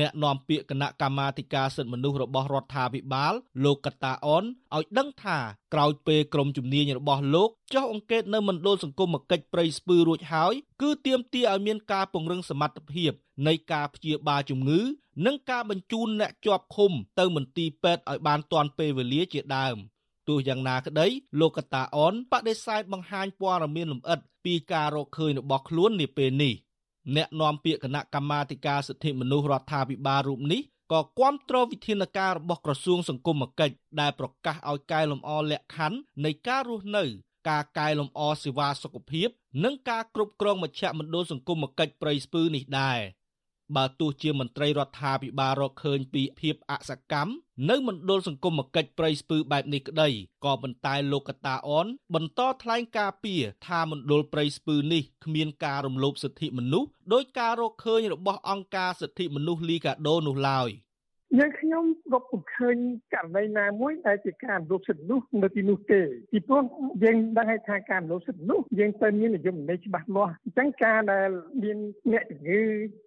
[0.00, 4.44] អ្នកនាំពាក្យគណៈកម្មាធិការសិទ្ធិមនុស្សរបស់រដ្ឋាភិបាលលោកកតាអន
[4.76, 5.38] ឲ្យដឹងថា
[5.74, 10.52] ក្រោយពេលក្រុមជំនាញរបស់លោកចុះអង្កេតនៅមណ្ឌលសង្គមគិច្ចព្រៃស្ពឺរួចហើយ
[10.82, 13.12] គឺទាមទារឲ្យមានការពង្រឹងសមត្ថភាព
[13.46, 14.80] នៃការព្យាបាលជំងឺ
[15.26, 19.76] និងការបញ្ជូនអ្នកជាប់ឃុំទៅមន្ទីរពេទ្យឲ្យបានទាន់ពេលវេលាជាដើម
[20.28, 21.06] ទោះយ៉ាងណាក្តី
[21.40, 26.54] លោកកតាអនបដិសេធបង្ហាញព័ត៌មានលម្អិតពីការរកឃើញរបស់ខ្លួននាពេលនេះ។
[27.16, 30.62] អ្នកនាំពាក្យគណៈកម្មាធិការសិទ្ធិមនុស្សរដ្ឋាភិបាលរូបនេះ
[30.92, 37.04] ក៏គាំទ្រវិធានការរបស់ក្រសួងសង្គមគិច្ចដែលប្រកាសឲ្យកែលម្អលក្ខខណ្ឌនៃការរស់នៅ
[37.48, 39.28] ការកែលម្អសេវាសុខភាព
[39.64, 42.98] និងការគ្រប់គ្រងមជ្ឈមណ្ឌលសង្គមគិច្ចព្រៃស្ពឺនេះដែរ។
[43.76, 47.32] បើទោះជាមន្ត្រីរដ្ឋាភិបាលរកឃើញពីភាពអសកម្ម
[47.70, 50.08] នៅមណ្ឌលសង្គមកិច្ចព្រៃស្ពឺបែបនេះក្តី
[50.44, 53.34] ក៏ប៉ុន្តែលោកកតាអនបន្តថ្លែងការពី
[53.66, 60.70] ថាមណ្ឌលព្រៃស្ពឺនេះគ្មានការរំលោភសិទ្ធិមនុស្សដោយការរកឃើញរបស់អង្គការសិទ្ធិមនុស្សលីកាដូនោះឡើយ។
[61.38, 62.76] យើងខ្ញុំរកពុំឃើញ
[63.14, 66.00] ករណីណាមួយដែលជាការរំលោភសិទ្ធិនោះនៅទីនោះទេ
[66.32, 66.62] ពីព្រោះ
[67.02, 71.28] យើងដឹងហើយថាការរំលោភសិទ្ធិនោះយើងទៅមាននយោបាយច្បាស់លាស់អញ្ចឹងការដែល
[71.62, 71.78] មាន
[72.12, 72.60] អ្នកជំងឺ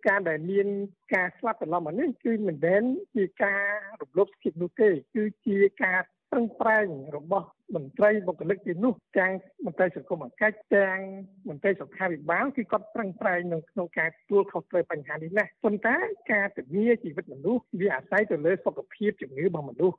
[0.08, 0.68] ការដែលមាន
[1.14, 2.84] ការស្លាប់បន្លំនេះគឺមិនមែន
[3.16, 3.64] ជាការ
[4.02, 6.00] រំលោភសិទ្ធិនោះទេគឺជាការ
[6.36, 9.32] ប្រឹងប្រែងរបស់មន្ត្រីបុគ្គលិកទីនោះទាំង
[9.66, 11.00] មន្ត្រីសង្គមកិច្ចទាំង
[11.50, 15.96] មន្ត្រីសុខាភិបាលគឺគាត់ប្រឹងប្រែងនៅក្នុងការទទួលខុសត្រូវបញ្ហានេះណាស់ប៉ុន្តែ
[16.32, 19.98] ការធានាជីវិតមនុស្សវាអាស្រ័យទៅលើសុខភាពជំងឺរបស់មនុស្ស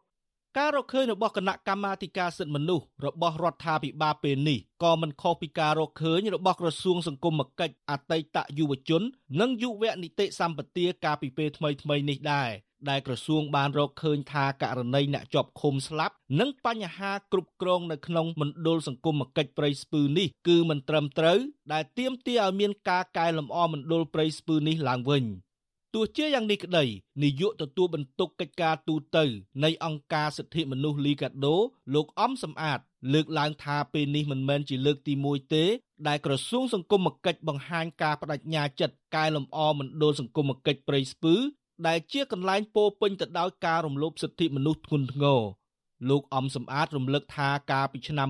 [0.58, 9.02] ការរកឃើញរបស់គណៈកម្មាធិការសិទ្ធិមនុស្សរបស់រដ្ឋាភិបាលពេលនេះក៏មិនខុសពីការរកឃើញរបស់ក្រសួងសង្គមគិច្ចអតីតយុវជន
[9.40, 12.50] និងយុវនីតិសម្បទាកាលពីពេលថ្មីៗនេះដែរ
[12.90, 21.38] ដែលក្រសួងបានរកឃើញថាករណីអ្នកជាប់ឃុំស្លាប់និងបញ្ហាគ្រប់គ្រងនៅក្នុងមណ្ឌលសង្គមគិច្ចព្រៃស្ពឺនេះគឺមិនត្រឹមត្រូវ
[21.72, 25.24] ដែលទាមទារឲ្យមានការកែលម្អមណ្ឌលព្រៃស្ពឺនេះឡើងវិញ
[25.94, 26.84] ទោះជាយ៉ាងនេះក្តី
[27.22, 29.18] នាយកទទួលបន្ទុកកិច្ចការទូត
[29.64, 31.56] នៃអង្គការសិទ្ធិមនុស្សលីកាដូ
[31.94, 32.80] លោកអំសំអាត
[33.12, 35.64] លើកឡើងថាពេលនេះមិនមែនជាលើកទី1ទេ
[36.08, 41.34] ដែលក្រសួងសង្គមគិច្ចបង្ហាញការបដិញ្ញាចិត្តកែលម្អមណ្ឌលសង្គមគិច្ចព្រៃស្ពឺ
[41.86, 45.42] ដែលជាកន្លែងពោពេញទៅដោយការរំលោភសិទ្ធិមនុស្សធ្ងន់ធ្ងរ
[46.10, 48.28] លោកអំសំអាតរំលឹកថាកាលពីឆ្នាំ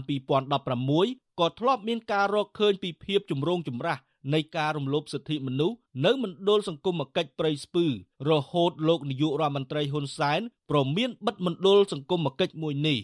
[0.68, 3.98] 2016ក៏ធ្លាប់មានការរកឃើញពីភាពចម្រូងចម្រាស
[4.35, 7.87] នៃការរំលោភសិទ្ធិមនុស្សនៅមណ្ឌលសង្គមគិច្ចព្រៃស្ពឺ
[8.30, 12.98] រហូតលោកនាយករដ្ឋមន្ត្រីហ៊ុនសែនប្រមានបិទមណ្ឌលសង្គមគិច្ចមួយនេះ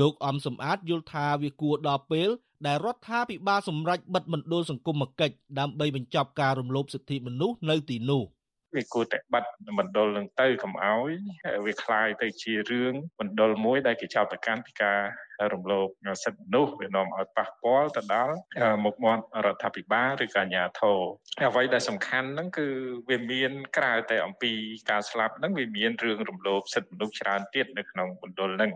[0.00, 2.28] លោកអំសំអាតយល់ថាវាគួរដល់ពេល
[2.66, 8.22] ដែលរដ្ឋាភិបាលសម្រេចបិទមណ្ឌលសង្គមគិច្ចដើម្បីបញ្ចប់ការរំលោភសិទ្ធិមនុស្សនៅទីនោះ។
[8.75, 9.49] វាគួរតែបាត់
[9.79, 11.11] មណ្ឌលនឹងទៅកុំឲ្យ
[11.65, 14.99] វាคลายទៅជារឿងមណ្ឌលមួយដែលគេចោទប្រកាន់ពីការ
[15.53, 15.87] រំលោភ
[16.23, 18.35] សិទ្ធិមនុស្សវានាំឲ្យប៉ះពាល់ទៅដល់
[18.85, 20.99] មុខមាត់រដ្ឋាភិបាលឬក៏អាជ្ញាធរ
[21.47, 22.67] អ្វីដែលសំខាន់ហ្នឹងគឺ
[23.09, 24.51] វាមានក្រៅតែអំពី
[24.89, 28.71] ការស្លាប់ហ្នឹងវាមានរឿងរំលោភសិទ្ធិមនុស្សច្រើនទៀតនៅក្នុងមណ្ឌលហ្នឹង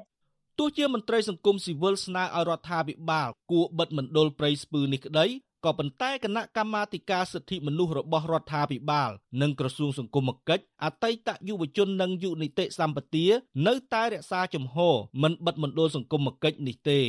[0.59, 5.25] ទោះជាមន្ត្រីសង្គមស៊ីវិលស្នើឲ្យរដ្ឋាភិបាលគួរបិទមណ្ឌលព្រៃស្ពឺនេះក្តី
[5.64, 13.26] ក៏ប៉ុន្តែគណៈកម្មាធិការសិទ្ធិមនុស្សរបស់រដ្ឋាភិបាល និងក្រសួងសង្គមគិច្ចអតីតយុវជននិងយុនីតិសម្បទា
[13.66, 17.00] នៅតែរក្សាជំហរមិនបិទមណ្ឌលសង្គមគិច្ចនេះទេ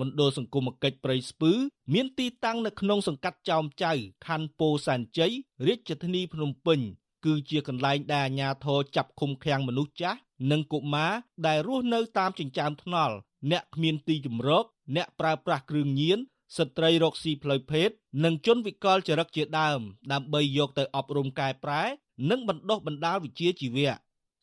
[0.00, 1.52] មណ្ឌលសង្គមគិច្ចព្រៃស្ពឺ
[1.94, 3.92] មានទីតាំងនៅក្នុងសង្កាត់ចោមចៅ
[4.26, 5.32] ខណ្ឌពោធិ៍សែនជ័យ
[5.66, 6.80] រាជធានីភ្នំពេញ
[7.24, 10.18] គឺជាកន្លែងដែលអាជ្ញាធរចាប់ឃុំឃាំងមនុស្សចាស់
[10.50, 11.12] និងកុមារ
[11.46, 13.14] ដែលរស់នៅតាមចិញ្ចើមថ្នល់
[13.50, 14.64] អ្នកគ្មានទីជម្រក
[14.96, 16.18] អ្នកប្រើប្រាស់គ្រឿងញៀន
[16.56, 17.90] ស្ត្រីរកស៊ីផ្លូវភេទ
[18.24, 19.80] និងជនវិកលចរិតជាដើម
[20.12, 21.82] ដើម្បីយកទៅអប់រំកែប្រែ
[22.30, 23.92] និងបណ្ដុះបណ្ដាលវិជ្ជាជីវៈ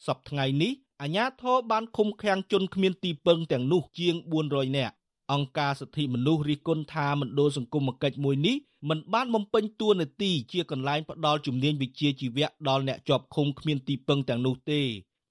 [0.07, 4.15] សប្តាហ៍ថ្ងៃនេះអាជ្ញាធរបានឃុំឃាំងជនគ្មានទីពឹងទាំងនោះជាង
[4.47, 4.93] 400នាក់
[5.31, 8.55] អង្គការសិទ្ធិមនុស្សរិះគន់ថាមណ្ឌលសង្គមគិច្ចមួយនេះ
[8.89, 14.81] មិនបានបំពេញតួនាទីជាកន្លែងផ្ដល់ជំនាញវិជ្ជាជីវៈដល់អ្នកជាប់ឃុំគ្មានទីពឹងទាំងនោះទេ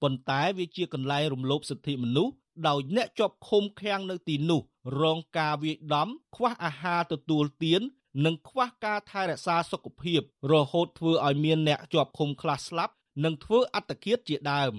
[0.01, 2.33] ប៉ុន្តែវាជាកន្លែងរំលោភសិទ្ធិមនុស្ស
[2.67, 4.61] ដោយអ្នកជាប់ឃុំឃាំងនៅទីនោះ
[5.01, 7.81] រងការវាយដំខ្វះអាហារទទួលទាន
[8.25, 12.93] និងខ្វះការថែរក្សាសុខភាព រហូតធ្វើឲ្យមានអ្នកជាប់ឃុំខ្លះស្លាប់
[13.23, 14.73] និងធ្វើអត្តឃាតជាដើម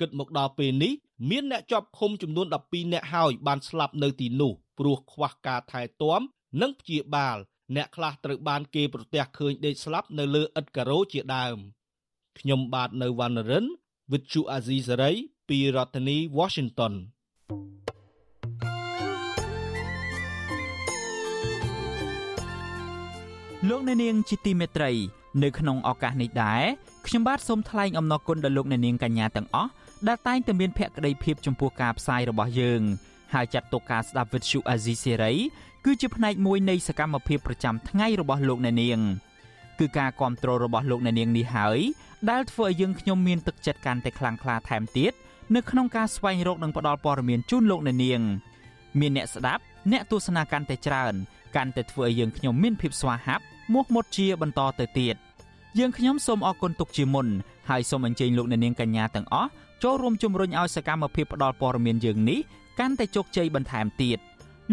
[0.00, 0.92] គិតមកដល់ពេលនេះ
[1.30, 6.20] មានអ្នកជាប់ឃុំចំនួន12អ្នកហើយបានស្លាប់នៅទីនោះព្រោះខ្វះការថែទាំ
[6.60, 7.38] និងព្យាបាល
[7.76, 11.56] អ្នកខ្លះត្រូវបានគេប្រទះឃើញដេកស្លាប់នៅលើឥដ្ឋការ៉ូជាដើម
[12.38, 13.66] ខ្ញុំបាទនៅវណ្ណរិន
[14.10, 15.16] with Chu Azizi Saray
[15.48, 16.94] ពីរដ្ឋធានី Washington
[23.68, 24.90] លោកអ្នកនាងជាទីមេត្រី
[25.42, 26.62] នៅក្នុងឱកាសនេះដែរ
[27.06, 29.70] ខ្ញុំបាទសូមថ្លែងអំណរគុណដល់លោកអ្នកនាងកញ្ញាទាំងអស់
[30.08, 32.82] ដែលតែងតែមានភក្ដីភាពចំពោះការផ្សាយរបស់យើង
[33.34, 35.32] ហើយចាត់ទុកការស្ដាប់វិទ្យុអាស៊ីសេរី
[35.84, 39.00] គឺជាផ្នែកមួយនៃសកម្មភាពប្រចាំថ្ងៃរបស់លោកអ្នកនាង
[39.78, 41.78] គឺការគ្រប់គ្រងរបស់លោកអ្នកនាងនេះហើយ
[42.30, 45.12] ដែលធ្វើឲ្យយើងខ្ញុំមានទឹកចិត្តកាន់តែខ្លាំងក្លាថែមទៀត
[45.56, 48.20] នៅក្នុងការស្វែងរកនិងផ្តល់ព័ត៌មានជូនលោកអ្នកនាង
[49.00, 49.62] មានអ្នកស្ដាប់
[49.92, 51.14] អ្នកទស្សនាកាន់តែច្រើន
[51.56, 55.16] កាន់តែធ្វើឲ្យយើងខ្ញុំមានភាពស្វាហាប់មោះមុតជាបន្តទៅទៀត
[55.78, 57.26] យើងខ្ញុំសូមអរគុណទុកជាមុន
[57.70, 59.48] ហើយសូមអញ្ជើញលោកអ្នកនាងកញ្ញាទាំងអស់
[59.82, 62.40] ចូលរួមជំរុញឲ្យសកម្មភាពផ្តល់ព័ត៌មានយើងនេះ
[62.80, 64.18] កាន់តែជោគជ័យបន្ថែមទៀត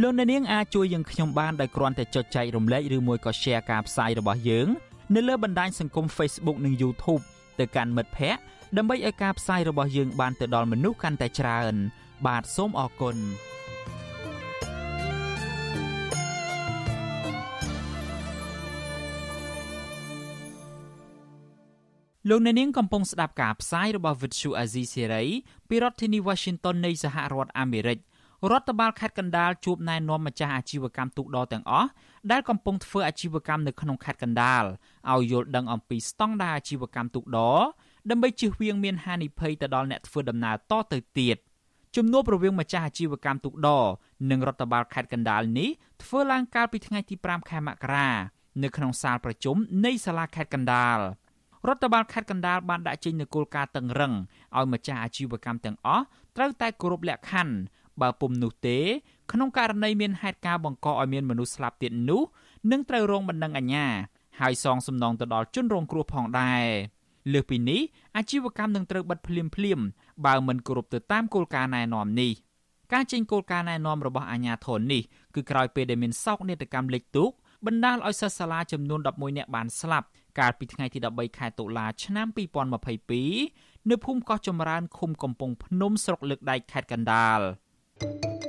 [0.01, 4.67] លោកអ្នកនាងអាចជួយយើងខ្ញុំបានដោយគ្រាន់តែចុចចែករំលែកឬមួយក៏ Share ការផ្សាយរបស់យើង
[5.15, 7.23] នៅលើបណ្ដាញសង្គម Facebook និង YouTube
[7.59, 8.41] ទៅកាន់មិត្តភ័ក្តិ
[8.77, 11.75] ដើម្បីឲ្យការផ្សាយរបស់យើងបានទៅដល់មនុស្សកាន់តែច្រើន
[12.27, 13.17] បាទសូមអរគុណ
[22.29, 25.27] លោកអ្នកនាងកំពុងស្ដាប់ការផ្សាយរបស់ Vuthu Azizi Serai
[25.69, 27.99] ពីរដ្ឋធានី Washington នៃសហរដ្ឋអាមេរិក
[28.51, 31.89] រដ្ឋបាលខេត្តកណ្ដាលជួបណែនាំម្ចាស់អាជីវកម្មទូកដទាំងអស់
[32.32, 34.63] ដែលកំពុងធ្វើអាជីវកម្មនៅក្នុងខេត្តកណ្ដាល
[35.12, 37.39] ឲ្យយល់ដឹងអំពីស្តង់ដារអាជីវកម្មទូកដ
[38.09, 41.38] ដើម្បីជៀសវាងមានហានិភ័យទៅដល់អ្នកធ្វើដំណើរតទៅទៀត
[41.95, 43.69] ជំនួបរវាងម្ចាស់អាជីវកម្មទូកដ
[44.29, 45.69] និងរដ្ឋបាលខេត្តកណ្ដាលនេះ
[46.03, 48.09] ធ្វើឡើងកាលពីថ្ងៃទី5ខែមករា
[48.63, 50.97] នៅក្នុងសាលប្រជុំនៃសាលាខេត្តកណ្ដាល
[51.67, 54.13] រដ្ឋបាលខេត្តកណ្ដាលបានដាក់ចេញនូវគោលការណ៍តឹងរឹង
[54.57, 56.03] ឲ្យម្ចាស់អាជីវកម្មទាំងអស់
[56.35, 57.55] ត្រូវតែគោរពលក្ខខណ្ឌ
[58.01, 58.79] បើពុំនោះទេ
[59.31, 62.21] ក្នុងករណីមានហេតុការណ៍បង្កឲ្យមានមនុស្សស្លាប់ទៀតនោះ
[62.71, 63.85] នឹងត្រូវរងបណ្ដឹងអាជ្ញា
[64.39, 66.65] ហើយសងសំណងទៅដល់ជនរងគ្រោះផងដែរ
[67.33, 67.81] លើសពីនេះ
[68.17, 69.79] អាជីវកម្មនឹងត្រូវបិទភ្លាមភ្លាម
[70.25, 72.31] បើមិនគោរពទៅតាមគោលការណ៍ណែនាំនេះ
[72.93, 75.01] ការចេញគោលការណ៍ណែនាំរបស់អាជ្ញាធរនេះ
[75.35, 77.31] គឺក្រោយពេលដែលមានសោកនាដកម្មលេខទូក
[77.65, 80.07] បណ្ដាលឲ្យសិស្សសាលាចំនួន11នាក់បានស្លាប់
[80.39, 82.27] កាលពីថ្ងៃទី13ខែតុលាឆ្នាំ
[83.07, 87.39] 2022នៅភូមិកោះចម្រើនឃុំកំពង់ភ្នំស្រុកលើកដែកខេត្តកណ្ដាល។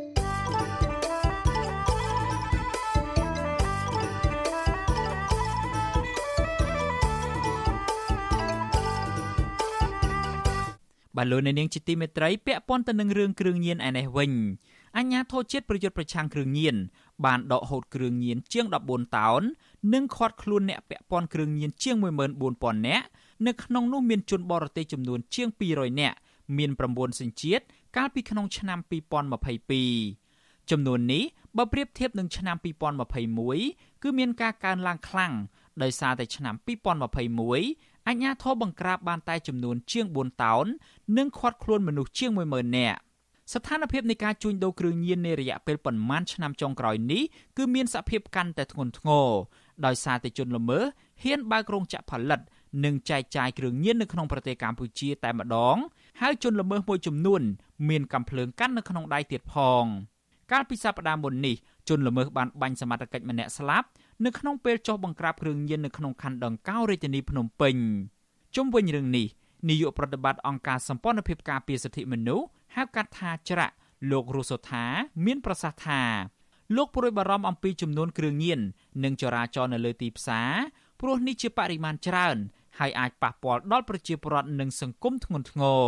[11.21, 14.33] បាទលោកអ្នកនាងជាទីមេត្រីពាក់ព័ន្ធទៅនឹងរឿងគ្រឿងញៀនឯនេះវិញ
[14.99, 16.77] អញ្ញាធិជាតិប្រយុទ្ធប្រឆាំងគ្រឿងញៀន
[17.25, 19.43] បានដកហូតគ្រឿងញៀនជាង14តោន
[19.95, 21.97] និងឃាត់ខ្លួនអ្នកពាក់ព័ន្ធគ្រឿងញៀនជាង
[22.43, 23.07] 14000នាក់
[23.47, 26.17] នៅក្នុងនោះមានជនបរទេសចំនួនជាង200នាក់
[26.57, 27.65] មាន9សញ្ជាតិ
[27.97, 28.79] កាលពីក្នុងឆ្នាំ
[29.95, 31.25] 2022ចំនួននេះ
[31.57, 32.57] បើប្រៀបធៀបនឹងឆ្នាំ
[33.31, 35.33] 2021គឺមានការកើនឡើងខ្លាំង
[35.83, 36.55] ដោយសារតែឆ្នាំ
[37.31, 40.67] 2021អញ្ញាធិបបង្ក្រាបបានតែចំនួនជាង4តោន
[41.19, 43.01] និងឃាត់ខ្លួនមនុស្សជាង10000នាក់
[43.53, 47.23] ស្ថានភាពនៃការជួញដូរគ្រឿងញៀននៃរយៈពេលប៉ុន្មានឆ្នាំចុងក្រោយនេះ
[47.57, 49.29] គឺមានសភាពកាន់តែធ្ងន់ធ្ងរ
[49.87, 50.83] ដោយសារតែជនល្មើស
[51.23, 52.41] ហ៊ានបើករោងចក្រផលិត
[52.85, 55.77] និងចែកចាយគ្រឿងញៀននៅក្នុងប្រទេសកម្ពុជាតែម្ដង
[56.21, 57.43] ហើយជនល្មើសមួយចំនួន
[57.89, 59.85] មានកំភ្លើងកាន់នៅក្នុងដៃទៀតផង
[60.53, 61.57] កាលពីសប្តាហ៍មុននេះ
[61.89, 63.89] ជនល្មើសបានបាញ់សមត្ថកិច្ចម្នាក់ស្លាប់
[64.25, 67.77] នៅក្នុងពេលចុះបង្ក្រាបគ្រឿងញៀននៅក្នុងខណ្ឌដង្កោរាជធានីភ្នំពេញ
[68.57, 69.27] ជុំវិញរឿងនេះ
[69.69, 72.47] នាយកប្រតិបត្តិអង្គការសម្ព័ន្ធភាពការពារសិទ្ធិមនុស្ស
[72.77, 73.75] ហៅកាត់ថាច្រាក់
[74.11, 74.85] លោករស់សុថា
[75.25, 76.03] មានប្រសាសន៍ថា
[76.77, 78.61] លោកព្រួយបារម្ភអំពីចំនួនគ្រឿងញៀន
[79.05, 80.53] និងចរាចរណ៍នៅលើទីផ្សារ
[81.01, 82.37] ព្រោះនេះជាបរិមាណច្រើន
[82.79, 85.87] ហើយអាចប៉ះពាល់ដល់ប្រជាពលរដ្ឋនិងសង្គមធ្ងន់ធ្ងរ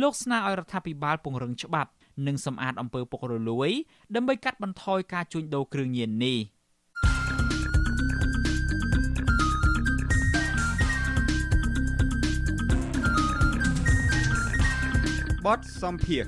[0.00, 1.90] លោកស្នើឲ្យរដ្ឋាភិបាលពង្រឹងច្បាប់
[2.26, 3.70] និងសម្អាតអំពើពុករលួយ
[4.14, 6.38] ដើម្បីកាត់បន្ថយការជួញដូរគ្រឿងញៀននេះ
[15.46, 16.24] បទសំភារ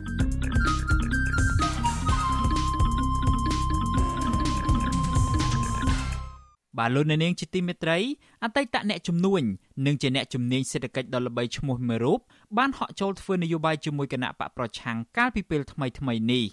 [6.79, 7.99] បាទលោកអ្នកនាងជាទីមេត្រី
[8.45, 9.43] អតីតអ្នកជំនួញ
[9.87, 12.21] និងជាអ្នកជំនាញសេដ្ឋកិច្ចដ៏ល្បីឈ្មោះមួយរូប
[12.59, 16.45] បានហក់ចូលធ្វើនយោបាយជាមួយគណៈបកប្រឆាំងកាលពីពេលថ្មីថ្មីនេះ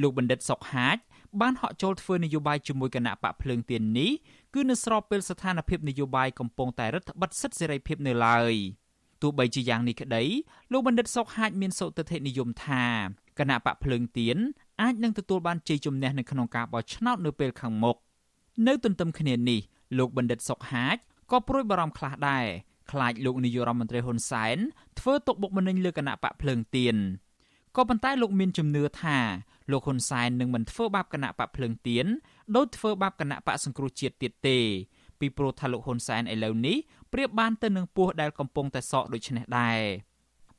[0.00, 0.96] លោកបណ្ឌិតសុកហាជ
[1.40, 4.10] បានហក់ចូលធ្វើនយោបាយជាមួយគណៈបកភ្លើងទៀននេះ
[4.54, 8.54] គឺនៅស្របពេលស្ថានភាពនយោបាយកំពុងតែរឹតបន្តឹងសិទ្ធិសេរីភាពនៅឡើយ
[9.24, 10.22] ទោះបីជាយ៉ាងនេះក្តី
[10.72, 12.84] លោកបណ្ឌិតសុកហាជមានសុទិដ្ឋិនិយមថា
[13.38, 14.36] គណៈបកភ្លើងទៀន
[14.80, 17.96] អាចនឹងទទួលបានជ័យជំនះនៅក្នុងការបោះឆ្នោតនៅពេលខាងមុខ
[18.66, 19.60] នៅទន្ទឹមគ្នានេះ
[19.98, 20.96] លោកបណ្ឌិតសុកហាជ
[21.30, 22.46] ក៏ព្រួយបារម្ភខ្លះដែរ
[22.90, 24.56] ខ្លាចលោកនាយករដ្ឋមន្ត្រីហ៊ុនសែន
[24.98, 26.96] ធ្វើទុកបុកម្នេញលើគណៈបកភ្លើងទៀន
[27.76, 29.18] ក៏ប៉ុន្តែលោកមានជំនឿថា
[29.70, 32.06] លោកហ៊ុនសែននឹងមិនធ្វើបាបគណៈបកភ្លើងទៀន
[32.56, 34.58] ដោយធ្វើបាបគណៈបកសង្គ្រោះជាតិទៀតទេ
[35.20, 36.76] ពីព្រោះថាលោកហ៊ុនសែនឥឡូវនេះ
[37.14, 39.78] ប្រៀបបានទៅនឹងពស់ដែលកំពុងតែសក់ដូចនេះដែរ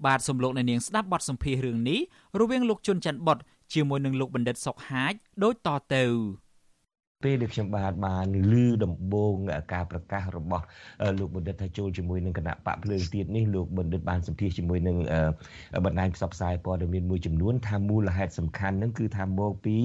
[0.06, 2.00] បាទសំលោកនៅនាងស្ដាប់បទសម្ភាសន៍រឿងនេះ
[2.40, 3.38] រវាងលោកជុនច័ន្ទបុត
[3.74, 6.04] ជាមួយនឹងលោកបណ្ឌិតសុកហាជដូចតទៅ
[7.26, 9.36] ពេលដែលខ្ញុំបាទបានឮដំបូង
[9.74, 10.66] ការប្រកាសរបស់
[11.20, 14.98] លោកបណ្ឌិតថាចូលជាមួយនឹងគណៈបកភ្លើងទៀតនេះលោកបណ្ឌិតបានសម្ភាសជាមួយនឹង
[15.86, 19.78] បណ្ដាញផ្សព្វផ្សាយព័ត៌មានមួយចំនួនថាមូលហេតុសំខាន់នឹងគឺថាមកពី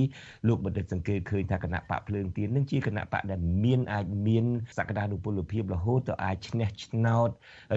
[0.48, 4.44] លោកបណ្ឌិតសង្កេតឃើញថាគណៈបកភ្លើងទៀតនឹងជាគណៈបកដែលមានអាចមាន
[4.78, 7.30] សក្តានុពលភាពរហូតទៅអាចឈ្នះឆ្នោត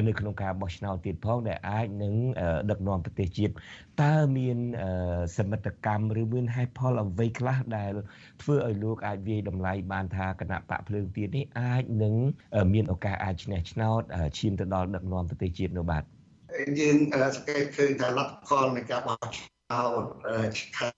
[0.08, 2.14] នៅក្នុងការបោះឆ្នោតទៀតផងដែលអាចនឹង
[2.70, 3.54] ដឹកនាំប្រទេសជាតិ
[4.02, 4.58] តើមាន
[5.38, 7.92] សមិទ្ធកម្មឬមានហេតុផលអ្វីខ្លះដែល
[8.42, 12.16] ធ្វើឲ្យលោកអាចវាយតម្លៃបានថាគណៈបកភ្លើងទៀតនេះអាចនឹង
[12.74, 14.02] មានឱកាសអាចឈ្នះឆ្នោត
[14.38, 16.04] ឈានទៅដល់ដឹកនាំប្រទេសជាតិនៅបាទ
[16.80, 16.98] យើង
[17.36, 20.04] សង្កេតឃើញថាលទ្ធផលនៃការបោះឆ្នោត
[20.78, 20.90] ខែ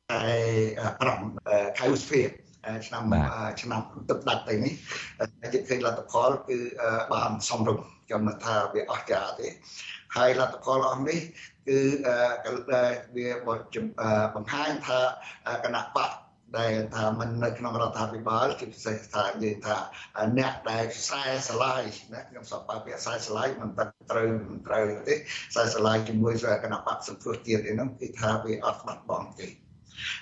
[0.95, 2.21] 5ខែឧសភា
[2.87, 3.03] ឆ្នាំ
[3.61, 4.73] ឆ្នាំទឹកដាច់ទៅនេះ
[5.53, 6.57] យើងឃើញលទ្ធផលគឺ
[7.13, 7.79] បានសំរុំ
[8.11, 9.47] ចំណថាវាអស្ចារ្យទេ
[10.15, 11.19] ហើយលទ្ធផលអស់នេះ
[11.67, 11.79] គឺ
[13.15, 13.27] វា
[14.35, 14.99] បង្ហាញថា
[15.63, 16.11] គណៈបក
[16.57, 19.75] ដែលថាมันនៅក្នុងរដ្ឋាភិបាលជាពិសេសថានិយាយថា
[20.37, 21.83] អ្នកដែលខ្សែស្រឡាយ
[22.13, 25.15] ណាខ្ញុំសពបើពាក្យខ្សែស្រឡាយមិនត្រូវត្រូវមិនត្រូវទេ
[25.51, 26.33] ខ្សែស្រឡាយជាមួយ
[26.63, 29.47] គណៈបកសង្គ្រោះជាតិឯនោះគឺថាវាអត់បាត់បង់ទេ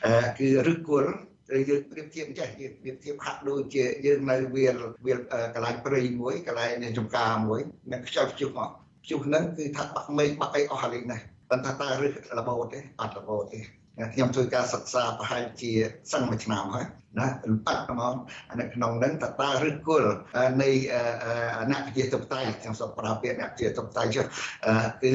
[0.05, 1.11] អឺគឺឫសគល់
[1.57, 5.19] ឬយើងប្រៀបធៀបចេះយើងប្រៀបធៀបហាក់ដូចជាយើងនៅវាលវាល
[5.55, 7.61] កន្លែងព្រៃមួយកន្លែងចំការមួយ
[7.91, 8.69] នឹងខ្ចប់ជុះមក
[9.09, 11.17] ជុះហ្នឹងគឺថាបាក់មេឃបាក់អីអស់ហើយណា
[11.49, 13.59] ប៉ុន្តែតើរឹសរបូតទេអត់របូតទេ
[14.13, 15.71] ខ្ញុំធ្វើការសិក្សាប្រហែលជា
[16.11, 16.87] សឹងមួយឆ្នាំហើយ
[17.19, 18.15] ណាលបាត់ហ្មង
[18.59, 20.11] នៅក្នុងហ្នឹងតតាឬគល់
[20.61, 20.69] នៃ
[21.71, 24.25] អ្នកជាតបតៃខ្ញុំសូមប្រើពាក្យអ្នកជាតបតៃចុះ
[25.03, 25.13] គឺ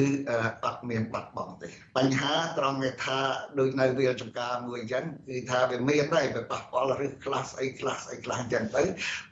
[0.63, 1.67] បាត់មានបាត់បង់ទេ
[1.97, 3.19] បញ្ហាត្រង់វាថា
[3.59, 8.83] ដូចនៅវាលចំការមួយអញ្ចឹងគឺថាវាមានដែរវាប៉ះពាល់ឬខ្លះស្អីខ្លះស្អីខ្លះអញ្ចឹងទៅ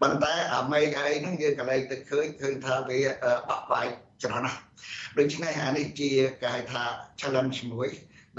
[0.02, 3.00] ប៉ុន្តែអាមេឃអីហ្នឹងយើងកន្លែងទៅឃើញឃើញថាវា
[3.50, 3.90] បាក់បែក
[4.24, 4.60] ច្រើនណាស់
[5.18, 6.12] ដូច្នេះអានេះជា
[6.44, 6.84] គេហៅថា
[7.20, 7.90] challenge មួយ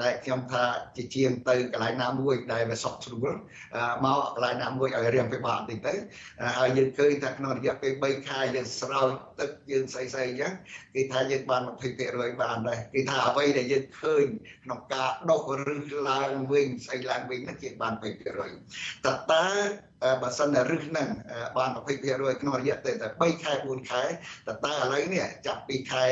[0.02, 0.64] ដែលខ្ញុំថា
[0.96, 3.32] ជាជាងទៅកន្លែងណាមួយដែលវាសុខស្រួល
[4.04, 5.94] មកកន្លែងណាមួយឲ្យរៀងពិបាកបន្តិចទៅ
[6.58, 9.08] ហើយយើងឃើញថាក្នុងរយៈពេល3ខែយើងស្រោច
[9.40, 10.52] ទឹកយើងស្អីស្អីអញ្ចឹង
[10.94, 11.62] គេថាយើងបាន
[12.02, 14.26] 20%បានដែរគេថាអ្វីដែលយើងឃើញ
[14.64, 15.70] ក្នុងការដុសឬ
[16.10, 17.92] ឡើងវិញស្អីឡើងវិញនោះជាបាន
[18.50, 19.46] 20%តើតើ
[20.22, 21.08] បើសិនតែរឹសហ្នឹង
[21.56, 24.02] បាន20%ក្នុងរយៈពេលតែ3ខែ4ខែ
[24.48, 26.04] តើតើឥឡូវនេះចាប់ពីខែ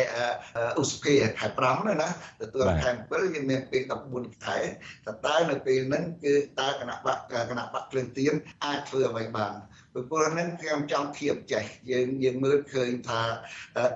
[0.80, 2.08] ឧសភាខែ5ហ្នឹងណា
[2.42, 3.82] ទទួលខែ7យើងមានពេល
[4.12, 4.58] 14ខែ
[5.06, 7.18] តើតើនៅពេលហ្នឹងគឺតើគណៈបក
[7.50, 8.34] គណៈបកភ្លើងទៀន
[8.64, 9.54] អាចធ្វើអ្វីបាន
[9.96, 13.22] ពីព្រោះហ្នឹងខ្ញុំចង់ធៀបចេះយើងយើងមើលឃើញថា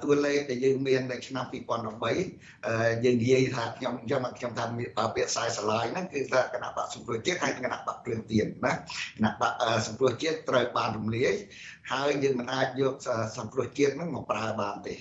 [0.02, 4.64] តួលេខដែលយើងមាននៅឆ្នាំ2013យើងនិយាយថាខ្ញុំខ្ញុំខ្ញុំថា
[5.14, 8.76] ពាក្យខ្សែស្រឡាយហ្នឹងគឺថាគណៈបកសង្គ្រោះជាតិហើយគណៈបកព្រឹងទៀនណាគ
[9.24, 9.52] ណៈបក
[9.86, 11.34] សង្គ្រោះជាតិត្រូវបានរំលាយ
[11.92, 12.94] ហើយយើងមិនអាចយក
[13.38, 14.94] សង្គ្រោះជាតិហ្នឹងមកប្រើបានទេ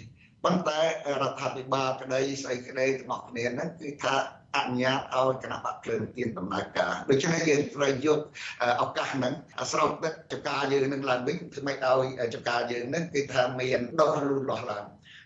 [0.44, 0.82] ប៉ុន្តែ
[1.22, 4.16] រដ្ឋាភិបាលក្តីស្អីក្តីទាំងអស់គ្នាហ្នឹងគឺថា
[4.56, 8.20] អនុញ្ញាតឲ្យគណៈបកភ្លើងទៀនដំណើរការដូច្នេះយើងត្រូវយក
[8.82, 9.34] ឱកាសហ្នឹង
[9.72, 14.86] ស្រោបទឹកចការយើងនឹងឡើងវិញធ្វើម៉េចឲ្យចការយើងហ្នឹងគឺថាមានដុះលូតលាស់ឡើង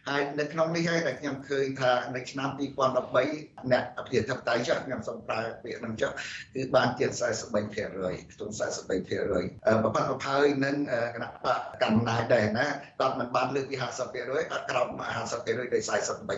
[0.09, 6.11] ហើយនៅក្នុងនេះហើយដែលខ្ញុំឃើញថានៅឆ្នាំ2013អ្នកអភិធិបតេយ្យចុះខ្ញុំសូមប្រើពាក្យហ្នឹងចុះ
[6.55, 7.05] គឺបានជា
[7.49, 10.75] 43%ខ្ទង់43%បបបផើយនឹង
[11.15, 12.65] គណៈបកកណ្ដាលដែរណា
[12.99, 14.87] គាត់មិនបានលើកពី50%អត់ក្រោម
[15.25, 16.35] 50%ដោយ43%បើ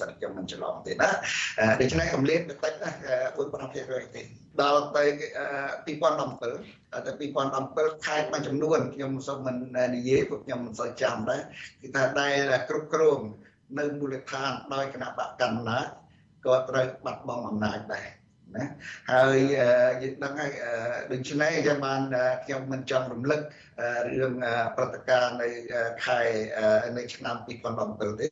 [0.00, 1.10] សិនខ្ញុំមិនច្រឡំទេណា
[1.80, 2.90] ដូច្នេះកម្លេតបន្តិចណា
[3.52, 4.22] 4%ទេ
[4.62, 5.04] ដល់ទៅ
[5.86, 5.86] 2017
[6.92, 9.56] តែ2017ខេត្តមួយចំនួនខ្ញុំសូមមិន
[9.96, 11.40] និយាយព្រោះខ្ញុំមិនសូវចាំដែរ
[11.82, 12.36] គឺថាដែល
[12.68, 13.20] គ្រប់គ្រង
[13.78, 15.78] នៅមូលដ្ឋានដោយគណៈបកកណ្ណា
[16.46, 18.06] ក៏ត្រូវបាត់បង់អំណាចដែរ
[18.54, 18.64] ណា
[19.12, 19.36] ហើយ
[20.02, 20.52] យើងដឹងហើយ
[21.12, 22.00] ដូច្នេះចាំបាន
[22.44, 23.40] ខ្ញុំមិនចង់រំលឹក
[24.08, 24.34] រឿង
[24.76, 25.48] ព្រឹត្តិការណ៍នៅ
[26.06, 26.20] ខែ
[26.96, 27.36] នៅឆ្នាំ
[27.78, 28.26] 2017ទេ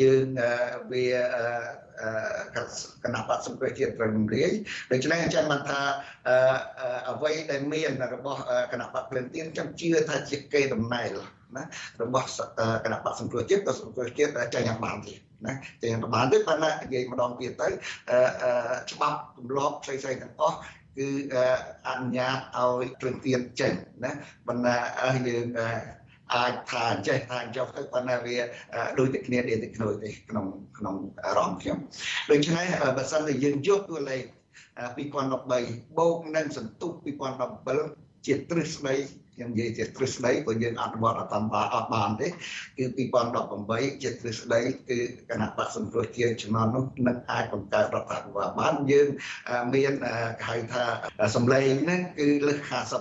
[0.00, 0.26] យើង
[0.92, 1.06] វា
[3.04, 4.50] គណៈបក្សសង្គ្រោះជាតិត្រូវរំលាយ
[4.92, 5.80] ដូច្នេះអញ្ចឹងបានថា
[7.10, 8.40] អ្វីដែលមានរបស់
[8.72, 11.18] គណៈបកភ្លឹងទៀនខ្ញុំជឿថាជាគេដំណែល
[11.56, 11.64] ណា
[12.02, 12.28] របស់
[12.84, 17.68] គណៈបកសង្គ្រោះជាតិក៏សង្គ្រោះជាតិចាញ់បានទៀត ណាចេញបានទេប៉ុន្តែនិយាយម្ដងទៀតទៅ
[18.92, 20.56] ច្បាប់ទម្លាប់ផ្សេងៗទាំងអស់
[20.98, 21.08] គឺ
[21.88, 23.72] អនុញ្ញាតឲ្យព្រឹងទៀនចេញ
[24.04, 24.12] ណា
[24.48, 24.76] បណ្ណា
[25.28, 25.46] យើង
[26.34, 28.36] អាចថាចេះថាចុះទៅប៉ុន្តែវា
[28.98, 30.46] ដូចតែគ្នានេះតែគ្នាទេក្នុង
[30.78, 31.78] ក្នុងអារម្មណ៍ខ្ញុំ
[32.30, 32.66] ដូច្នេះ
[32.96, 34.24] បើសិនជាយើងយកតួលេខ
[34.86, 36.90] 2013បូកនឹងសន្ទុះ
[37.58, 38.94] 2017ជាទ្រឹស្ដី
[39.34, 42.84] ខ្ញុំនិយាយជាទ្រឹស្ដីព្រោះយើងអនុវត្តអត់តាមអត់បានទេគឺ
[43.34, 44.98] 2018ជាទ្រឹស្ដីគឺ
[45.30, 49.08] គណៈបក្សសង្គ្រោះជាតិជំនាន់នោះនឹងអាចបង្កើតរដ្ឋាភិបាលបានយើង
[49.74, 50.84] មានគេហៅថា
[51.36, 52.58] សម្លេងហ្នឹងគឺលើស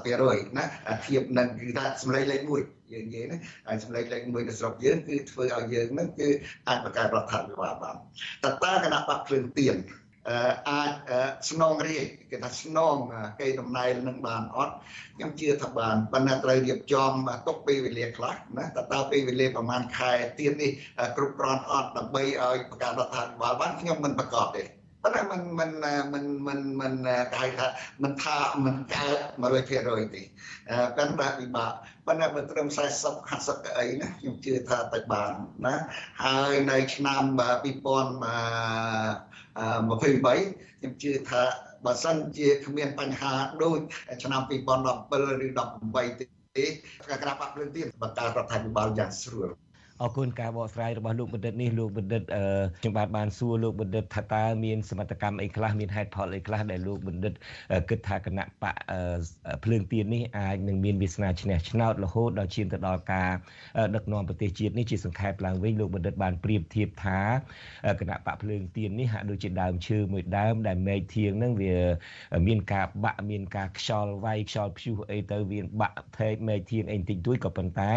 [0.08, 0.66] 50%ណា
[1.06, 6.30] ធៀបនឹងគឺថាសម្លេងលេខ1យើងនិយាយណាហើយសម្លេងលេខ1នៅស្រុកយើងគឺធ្វើឲ្យយើងហ្នឹងគឺ
[6.68, 7.96] អាចបង្កើតរដ្ឋាភិបាលបាន
[8.44, 9.76] តើតើគណៈបកភ្លើងទៀន
[10.71, 10.91] អាច
[11.51, 12.97] ស្នងរាជគេថាស្នង
[13.41, 14.75] គេតំណែងនឹងបានអត់
[15.17, 17.13] ខ្ញុំជឿថាបានប៉ុន្តែត្រូវរៀបចំ
[17.47, 20.71] ទុកពេលវេលាខ្លះណាតើតើពេលវេលាប្រហែលខែទៀតនេះ
[21.17, 24.65] គ្រប់គ្រាន់អត់ដើម្បីឲ្យបង្កើតរដ្ឋាភិបាលបានខ្ញុំមិនប្រកាសទេ
[25.03, 25.71] ប៉ុន្តែมันมัน
[26.13, 26.93] มันมันมัน
[27.33, 27.67] គេហៅថា
[28.03, 30.23] มันថាมันកើត100%ទេ
[30.97, 31.73] ប៉ុន្តែពិបាក
[32.08, 32.82] ប៉ុន្តែបើត្រឹម40
[33.42, 35.34] 50អីណាខ្ញុំជឿថាទៅបាន
[35.66, 35.76] ណា
[36.24, 41.44] ហើយនៅឆ្នាំ2000 23ខ្ញុំជឿថា
[41.86, 43.34] បើសិនជាគ្មានបញ្ហា
[43.64, 43.80] ដូច
[44.24, 45.48] ឆ្នាំ2017ឬ
[45.92, 46.66] 18ទេ
[47.22, 49.50] គណៈបកភ្លើងទៀនបង្កើតរដ្ឋាភិបាលយ៉ាងស្រួល
[50.02, 52.24] អរគុណការបកស្រាយរបស់លោកបណ្ឌិតនេះលោកបណ្ឌិត
[52.80, 57.34] ខ្ញុំបាទបានសួរលោកបណ្ឌិតថាតើមានសមត្ថកម្មអីខ្លះមានហេតុផលអីខ្លះដែលលោកបណ្ឌិត
[57.90, 58.76] គិតថាគណៈបក
[59.64, 63.32] ភ្លើងទៀននេះអាចនឹងមានវាសនាឈ្នះឆ្នោតរហូតដល់ឈានទៅដល់ការ
[63.96, 67.20] ដឹកនាំប្រទេសជាតិនេះជាសង្ខេបឡើងវិញលោកបណ្ឌិតបានប្រៀបធៀបថា
[68.00, 71.76] គណៈបកភ្លើងទៀននេះហាក់ដូចជាដើមឈើមួយដើមដែលមែកធៀងហ្នឹងវា
[72.48, 77.94] មានការបាក់មានការខ្យល់វាយខ្យល់ព្យុះអីទៅវាបាក់ភេកមែកធៀងអីបន្តិចតួចក៏ប៉ុន្តែ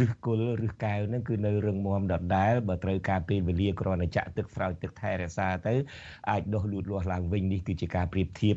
[0.00, 5.74] ឫសគល់ឫសកែវហ្នឹងគឺនៅរឹងមាំដដែលបើត្រូវការពេលវេលាគ្រាន់តែចាក់ទឹកស្រោចទឹកថែរក្សាទៅ
[6.30, 8.56] អាចដុះលូតលាស់ឡើងវិញនេះគឺជាការប្រៀបធៀប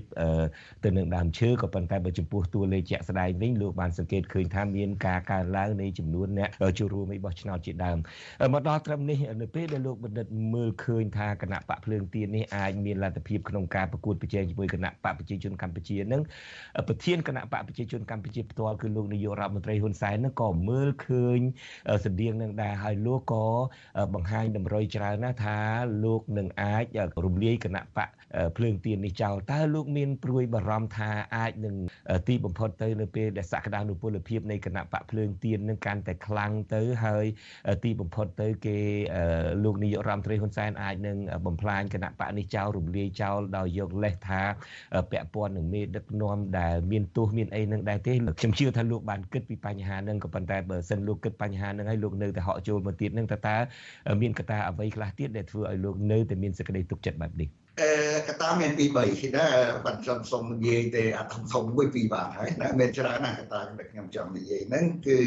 [0.84, 6.50] ទៅនឹងដើមឈើក៏ប៉ុន្តែបើចំពោះតួលេខជាក់ស្ដែងវិញលោកបានសង្កេតឃើញថាមានការកើនឡើងនៃចំនួនអ្នក
[6.80, 7.98] ចូលរួមឯបោះឆ្នោតជាដើម
[8.54, 16.22] មកដល់ត្រឹមនេះនៅពេលដែលលោកបណ្ឌិតមើលឃើញថាគណៈបកភ្លើងទៀននេះអាចមានលទ្ធភាពក្នុងការប្រកួតប្រជែងជាមួយគណៈបកប្រជាជនកម្ពុជានឹង
[16.88, 21.40] ប្រធានគណៈបកប្រជាជនកម្ពុជាផ្ទាល់គឺលោកនាយករដ្ឋមន្ត្រីហ៊ុនសែននឹងក៏មើលឃើញ
[22.06, 23.46] ស្តៀងនឹងដែរហើយលោកក៏
[24.14, 25.58] បង្ហាញតម្រុយច្រើនណាស់ថា
[26.04, 26.86] លោកនឹងអាច
[27.26, 28.10] រំលាយគណៈបក
[28.58, 31.76] ភ្លើងទៀននេះចោលតើលោកមានព្រួយបារម្ភថាអាចនឹង
[32.28, 37.26] ទីបំផុតទៅនៅពេលដែលសក្តានុពលភាពនៃគណៈបកភ្លើងទៀននឹងកាន់តែខ្លាំងទៅហើយ
[37.84, 38.78] ទីបំផុតទៅគេ
[39.64, 44.42] លោកនាយករដ្ឋមន្ត្រីហ៊ុនសែនអាចនឹងបំផ្លាញគណៈបកនេះចោលរំលាយចោលដោយយកលេសថា
[45.12, 53.56] ពាក់ព័ន្ធនឹងមេដឹកនាំដែលមានទោសមានអីនឹងដែរទេខ្ញុំជឿថាលោកបានគិតពីបញ្ហានឹងក៏ប៉ុន្តែបើសិនលោកគិតបញ្ហានឹងហើយលោកនៅតែហក់ចូលមកទៀតនឹងតើតើ
[54.22, 57.50] មានកត្តាអ្វីខ្លះទៀតដែលធ្វើឲ្យលោកនៅតែមានសេចក្តីទុកចិត្តបែបនេះ
[57.82, 57.92] អឺ
[58.30, 58.98] កតាមានពី3
[59.36, 59.48] ណា
[59.86, 65.18] បាទខ្ញុំសូមនិយាយទេអាធំធំមួយពីរបាទហើយណាមានច្រើនណាស់កតាដែលខ្ញុំចង់និយាយហ្នឹងគឺ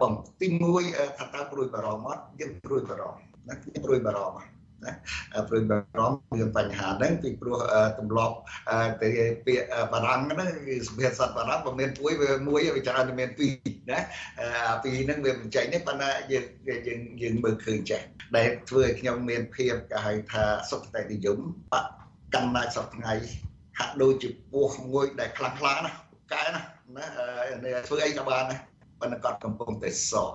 [0.00, 0.48] បងទី
[0.82, 3.18] 1ថាតើព្រួយបារម្ភអត់យើងព្រួយបារម្ភ
[3.48, 3.54] ណា
[3.84, 4.53] ព្រួយបារម្ភ
[4.86, 4.94] ណា
[5.48, 7.58] ព្រួយបារម្ភមានបញ្ហាហ្នឹងពីព្រោះ
[7.98, 8.34] ទម្លាប់
[9.02, 9.08] ទៅ
[9.46, 13.50] ពាក្យបារាំងហ្នឹងគឺសម្ភារសត្វបារាំងបើមានពួយវាមួយវាច្រើនតែមានពីរ
[13.90, 13.98] ណា
[14.40, 18.00] អាពីរហ្នឹងវាមិនចេញទេប៉ុន្តែយើងយើងយើងមើលឃើញចេះ
[18.36, 21.38] ដែលធ្វើឲ្យខ្ញុំមានភាពគេហៅថាសុខតេនិយម
[21.72, 21.86] បក
[22.34, 23.14] កម្មណាចសប្ថ្ងៃ
[23.78, 25.92] ហាក់ដូចជាពោះមួយដែលខ្លាំងខ្លាណា
[26.32, 26.62] កែណា
[27.64, 28.60] ណាធ្វើអីក៏បានដែរ
[29.00, 30.30] ប៉ុន្តែគាត់កំពុងតែសោះ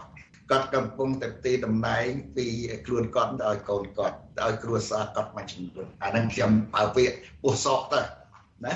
[0.52, 2.46] គាត់កំពុងតែទីតំណែងពី
[2.86, 8.02] ខ្លួនគាត់ទៅឲ្យកូនគាត់ទៅឲ្យគ្រួសារគាត់មួយចំនួនអានឹងខ្ញុំបើពាក្យពោះសោកទៅ
[8.66, 8.74] ណា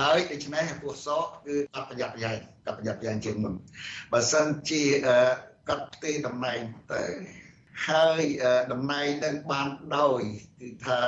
[0.00, 3.54] ហើយដូច្នេះពោះសោកគឺគាត់ប្រយ័ត្នប្រយែងគាត់ប្រយ័ត្នប្រយែងជាងមុន
[4.12, 4.82] បើសិនជា
[5.68, 6.60] គាត់ទីតំណែង
[6.92, 7.02] ទៅ
[7.88, 8.22] ហើយ
[8.72, 10.20] តំណែងនឹងបានដោយ
[10.60, 10.98] គឺថា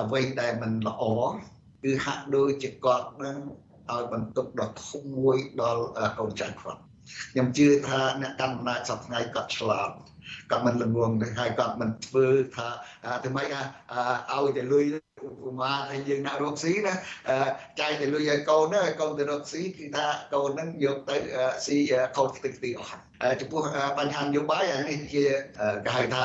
[0.00, 1.04] អ្វីដែលមិនល្អ
[1.82, 3.36] គឺហាក់ដូចជាគាត់នឹង
[3.92, 5.84] ឲ្យបន្ទុកដ៏ធំមួយដល់
[6.18, 6.80] កូនចៅគាត់
[7.32, 9.90] ខ្ញុំជឿថាអ្នកកាន់អំណាចសប្តាហ៍គាត់ឆ្លាត
[10.50, 12.68] គាត់មិនល្ងងទេហើយគាត់មិនធ្វើថា
[13.24, 14.84] ធ្វើម៉េចឲ្យតែលុយ
[15.26, 16.94] ឧបមាថាយើងដាក់រកស៊ីណា
[17.80, 21.16] ចាយតែលុយឲ្យកូនណាឲ្យកូនទៅរកស៊ីគឺថាកូនហ្នឹងយកទៅ
[21.66, 21.76] ស៊ី
[22.16, 23.00] ខុសទឹកទីអស់
[23.40, 23.62] ចំពោះ
[23.98, 25.24] បញ្ហានយោបាយអានេះជា
[25.86, 26.24] គេហៅថា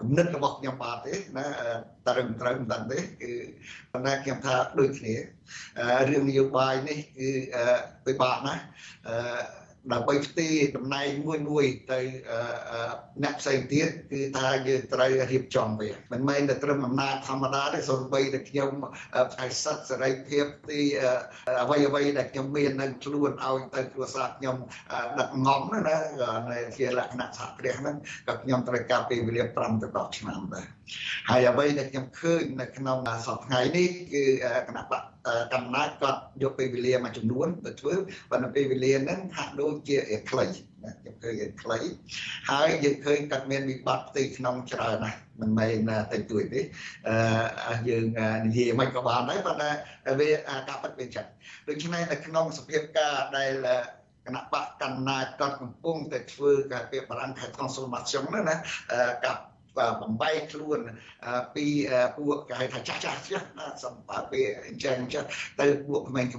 [0.00, 1.46] គំនិតរបស់ខ្ញុំបាទទេណា
[2.06, 3.32] ត្រឹមត្រូវមិនដឹងទេគឺ
[3.92, 5.14] ប៉ុន្តែខ្ញុំថាដូចគ្នា
[6.08, 7.30] រឿងនយោបាយនេះគឺ
[8.06, 8.62] ពិបាកណាស់
[9.92, 12.00] ដើម្បីផ្ទេរតំណែងមួយមួយទៅ
[13.22, 18.70] អ្នកផ្សេងទៀតគឺថាយើងត្រូវរៀបចំវាមិនមែនតែត្រឹមអំណាចធម្មតាទេសូម្បីតែខ្ញុំ
[19.32, 20.80] ផ្នែកសិទ្ធិសេរីភាពទី
[21.62, 24.56] អ្វីអ្វីដែលខ្ញុំមាននឹងខ្លួនឲ្យទៅគ្រួសារខ្ញុំ
[25.20, 25.98] ដឹកងំណា
[26.78, 27.96] ជាលក្ខណៈសហគ្រាសហ្នឹង
[28.28, 30.66] ក៏ខ្ញុំត្រូវការពេលវេលា5ទៅ10ឆ្នាំដែរ
[31.30, 34.24] ហើយអ្វីដែលខ្ញុំឃើញនៅក្នុងសប្តាហ៍ថ្ងៃនេះគឺ
[34.68, 35.02] គណៈបក
[35.54, 37.94] កំណាចគាត់យកពេលវេលាមួយចំនួនទៅធ្វើ
[38.30, 39.96] ប៉ុន្តែពេលវេលាហ្នឹងហាក់ដូចជា
[40.30, 40.46] ខ្លី
[40.84, 41.78] ណាខ្ញុំឃើញវាខ្លី
[42.50, 46.60] ហើយយើងឃើញគាត់មានវិបត្តិផ្ទៃក្នុងច្រើនណាស់មិនមែនតែទួយទេ
[47.68, 48.04] អឺយើង
[48.46, 49.70] និយាយមិនក៏បានដែរប៉ុន្តែ
[50.20, 50.30] វា
[50.68, 51.26] ការពិតវាចឹង
[51.68, 53.52] ដូច្នេះនៅក្នុងសភាពការដែល
[54.26, 58.56] គណៈបកកណ្ណាចគាត់កំពុងតែធ្វើការពីបារាំងខេត្ត transformation ហ្នឹងណា
[59.24, 59.42] កាប់
[60.02, 60.78] បំបែកខ្លួន
[61.54, 61.66] ពី
[62.16, 63.46] ពួកគេហៅថាចាស់ចាស់ចាស់
[63.84, 65.28] សម្រាប់ពីអញ្ចឹងចាស់
[65.60, 66.30] ទៅពួកក្មេងៗ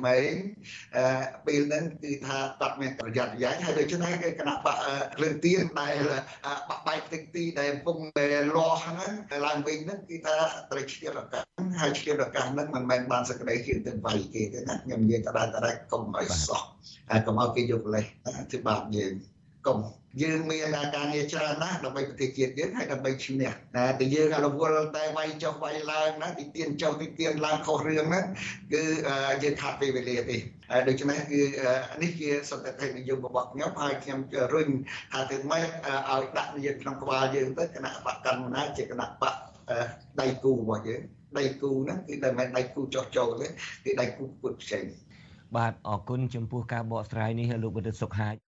[1.47, 4.77] ពេលហ្នឹងគឺថាតត់មានប្រយ័ត្នប្រយែងហើយដូច្នេះគេគណៈបក
[5.17, 5.95] គ្រឿងទៀនដែល
[6.69, 9.11] បាក់បែកទឹកទីដែលកំពុងតែលាស់ហ្នឹង
[9.45, 10.35] ឡើងវិញហ្នឹងគឺថា
[10.71, 11.43] ត្រូវឆ្លៀតឱកាស
[11.81, 16.61] ហើយឆ្លៀតឱកាសហ្នឹងមិនមែនបានសក្តីជឿទៅវាយគេទេណាខ្ញុំនិយាយតដែរតដែរកុំឲ្យសោះ
[17.09, 18.05] ហើយកុំឲ្យគេយកលេស
[18.51, 19.13] ធ្វើបាបយើង
[19.67, 19.77] កុំ
[20.23, 28.25] យើងមានការងារច្រើនណាស់ដើម្បីប្រទេសជាតិយើងហើយដើម្បីឈ្នះតែតែយើងរវល់តែវាយចុះវាយឡើងណាទីទៀនចុះទីទៀនឡើងខុសរឿងហ្នឹង
[28.73, 28.83] គឺ
[29.43, 30.37] យើងខាត់ពេលវេលាទេ
[30.71, 31.41] ហើយដូច្នេះគឺ
[32.01, 34.19] នេះជាសន្តិភាពនិយមរបស់ខ្ញុំហើយខ្ញុំ
[34.53, 34.69] រុញ
[35.11, 35.65] ថាទៅម៉េច
[36.11, 39.35] ឲ្យដាក់និយាយក្នុងក្បាលយើងទៅគណៈបកកណ្ណាជាគណៈបក
[40.21, 41.01] ដៃគូរបស់យើង
[41.37, 43.47] ដៃគូហ្នឹងគឺតែមិនដៃគូចោះចូលទេ
[43.85, 44.85] គឺដៃគូពុតផ្សេង
[45.57, 48.48] បាទអរគុណចំពោះការបកស្រាយនេះលោកបណ្ឌិតសុខហាជ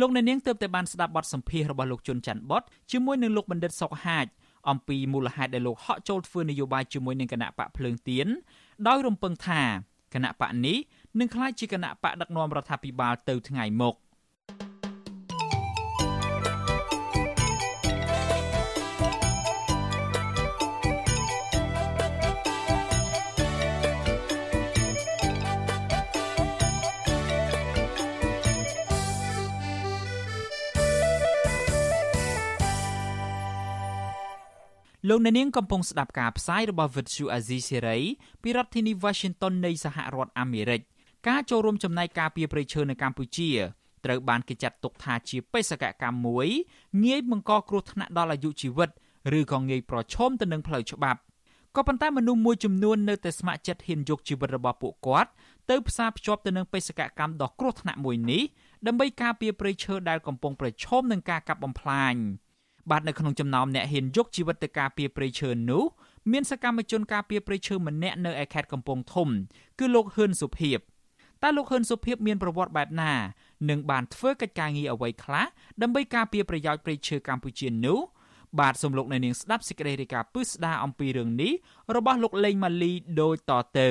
[0.00, 4.26] លោកអ្នកនាងទើបតែបានស្ដាប់បទសម្ភាសន៍របស់លោកជុនច័ន្ទបតជាមួយនឹងលោកបណ្ឌិតសុកហាជ
[4.70, 8.26] អំពីមូលហេតុដែលលោកហក់ចូលធ្វើនយោបាយជាមួយនឹងគណៈបកភ្លើងទៀន
[8.88, 9.62] ដោយរំពឹងថា
[10.14, 10.76] គណៈបកនេះ
[11.18, 13.94] នឹងក្លាយជាគណៈបកដឹកនាំរដ្ឋាភិបាលទៅថ្ងៃមុខ។
[35.10, 38.02] លោកអ្នកនាងកំពុងស្ដាប់ការផ្សាយរបស់ Vuthu Azizi Serai
[38.42, 40.80] ពីរដ្ឋធានី Washington នៃសហរដ្ឋអាមេរិក
[41.28, 43.50] ការចូលរួមចំណែកការពារព្រៃឈើនៅកម្ពុជា
[44.04, 46.48] ត្រូវបានគេចាត់ទុកថាជាបេសកកម្មមួយ
[47.04, 48.90] ងាយបង្កគ្រោះថ្នាក់ដល់អាយុជីវិត
[49.38, 51.20] ឬក៏ងាយប្រឈមទៅនឹងផ្លូវច្បាប់
[51.76, 55.30] ក៏ប៉ុន្តែមនុស្សមួយចំនួននៅតែស្ម័គ្រចិត្តហ៊ានយកជីវិតរបស់ពួកគាត់
[55.70, 58.42] ទៅផ្សារភ្ជាប់ទៅនឹងបេសកកម្មដ៏គ្រោះថ្នាក់មួយនេះ
[58.86, 62.16] ដើម្បីការពារព្រៃឈើដែលកំពុងប្រឈមនឹងការកាប់បំផ្លាញ។
[62.90, 65.84] បាទនៅក្នុងចំណោមអ្នកហ៊ានយកជីវិតទៅការពារព្រៃឈើនោះ
[66.32, 69.28] មានសកម្មជនការពារព្រៃឈើម្នាក់នៅឯខេត្តកំពង់ធំ
[69.78, 70.80] គឺលោកហ៊ឿនសុភីប
[71.42, 73.12] តើលោកហ៊ុនសុភីបមានប្រវត្តិបែបណា
[73.70, 75.46] និងបានធ្វើកិច្ចការងារអ្វីខ្លះ
[75.82, 77.98] ដើម្បីការពារប្រយោជន៍ព្រៃឈើកម្ពុជានោះ
[78.60, 81.52] បាទសូមលោកអ្នកនាងស្ដាប់សេចក្តីរាយការណ៍ពិស្ដារអំពីរឿងនេះ
[81.96, 83.90] របស់លោកលេងម៉ាលីដូចតទៅ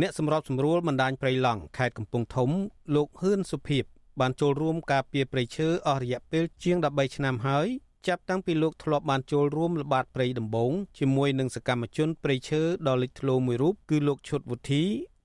[0.00, 2.50] អ្នកសម្របសម្រួលបណ្ដាញព្រៃឡង់ខេត្តកំពង់ធំ
[2.94, 3.84] លោកហ៊ឿនសុភីប
[4.20, 7.68] បានចូលរួមការពារព្រៃឈើអស់រយៈពេលជាង13ឆ្នាំហើយ
[8.06, 14.82] ចាប់តាំងពីលោកធ្លាប់បានចូលរួមល្បាតព្រៃដំបងជាមួយនឹងសកម្មជនព្រៃឈើដ៏លេចធ្លោមួយរូបគឺលោកឈុតវុធី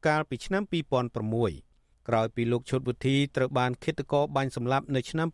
[0.08, 0.64] កាលពីឆ្នាំ
[1.32, 5.28] 2006ក្រោយពីលោកឈុតវុធីត្រូវបានឃាតករបាញ់សម្លាប់នៅឆ្នាំ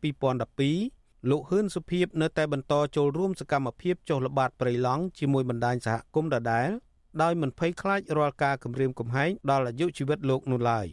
[0.62, 6.70] 2012លោកហ៊ឿនសុភីបនៅតែបន្តចូលរួមសកម្មភាពចុះល្បាតព្រៃឡង់ជាមួយបណ្ដាញសហគមន៍ដដែល
[7.22, 10.88] ដោយមិនភ័យខ្លាចរាល់ការគំរាមកំហែងដល់អាយុជីវិតលោកនោះឡើយ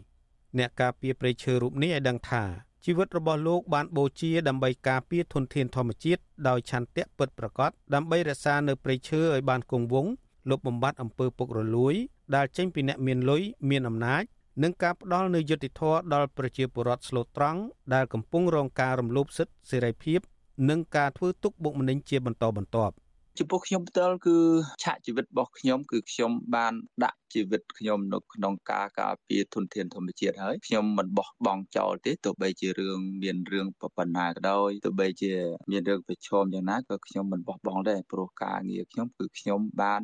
[0.59, 2.44] អ្នកការពារព្រៃឈើរូបនេះឲ្យដឹងថា
[2.85, 10.12] ជីវិតរបស់លោកបានបូជាដើម្បីការពារធនធានធម្មជាតិដោយឆន្ទៈពិតប្រាកដដើម្បីរក្សានៅព្រៃឈើឲ្យបានគង់វង្ស
[10.51, 11.95] លុបបំបាត់អំពើពុករលួយ
[12.35, 14.22] ដែលចេញពីអ្នកមានលុយមានអំណាច
[14.62, 17.61] និងការផ្ដល់នូវយុត្តិធម៌ដល់ប្រជាពលរដ្ឋស្លូតត្រង់
[17.95, 20.20] ដែលកំពុងរងការរំលោភសិទ្ធិសេរីភាព
[20.68, 22.95] និងការធ្វើទុកបុកម្នេញជាបន្តបន្ទាប់
[23.39, 24.37] ចំពោះខ្ញុំផ្ទាល់គឺ
[24.84, 26.74] ឆាកជីវិតរបស់ខ្ញុំគឺខ្ញុំបាន
[27.05, 35.32] ដាក់ជីវិតខ្ញុំនៅក្នុងការការពារធនធានធម្មជាតិហើយខ្ញុំមិនបោះបង់ចោលទេទោះបីជារឿងមានរឿងប៉ុណ្ណាក៏ដោយទោះបីជា
[35.70, 40.03] មានរឿងប្រឈមយ៉ាងណាក៏ខ្ញុំមិនបោះបង់ដែរព្រោះការងារខ្ញុំគឺខ្ញុំបាន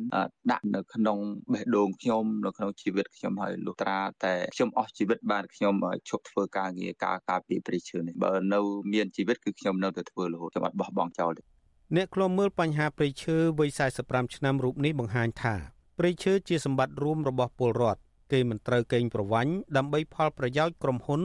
[0.51, 1.19] ដាក់នៅក្នុង
[1.53, 5.73] បេះដូងខ្ញុំនៅក្នុងជីវិតខ្ញុំហើយលុះត្រាតែខ្ញុំអស់ជីវិតបានខ្ញុំ
[6.09, 8.59] ឈប់ធ្វើការងារការការពារព្រៃឈើនេះបើនៅ
[8.93, 11.52] មានជីវិតគឺខ្ញុំនៅតែធ្វើរហូតខ្ញុំអត់បោះបង់ចោលទេ
[11.97, 13.69] អ្នកខ្លំមើលបញ្ហាព្រៃឈើវ័យ
[14.01, 15.55] 45ឆ្នាំរូបនេះបង្ហាញថា
[15.99, 21.21] ព្រៃឈើជាសម្បត្តិរួមរបស់ពលរដ្ឋគេមិនត្រូវកេងប្រវ័ញ្ចដើម្បីផលប្រយោជន៍ក្រុមហ៊ុន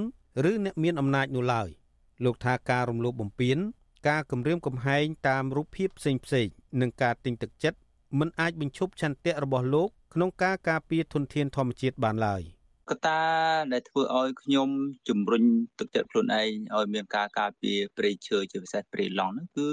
[0.51, 1.69] ឬអ្នកមានអំណាចនោះឡើយ
[2.25, 3.59] លោកថាការរំលោភបំពាន
[4.09, 6.47] ការគំរាមកំហែងតាមរូបភាពផ្សេងផ្សេង
[6.81, 7.79] និងការទិញទឹកចិត្ត
[8.19, 12.43] មិនអាចបញ្ឈប់ឆន្ទៈរបស់លោកក្នុងការការពារធនធានធម្មជាតិបានឡើយ។
[12.91, 13.21] កត្តា
[13.73, 14.69] ដែលធ្វើឲ្យខ្ញុំ
[15.09, 15.45] ជំរុញ
[15.79, 19.69] ទឹកចិត្តខ្លួនឯងឲ្យមានការការពារព្រៃឈើជាពិសេសព្រៃឡង់ហ្នឹងគឺ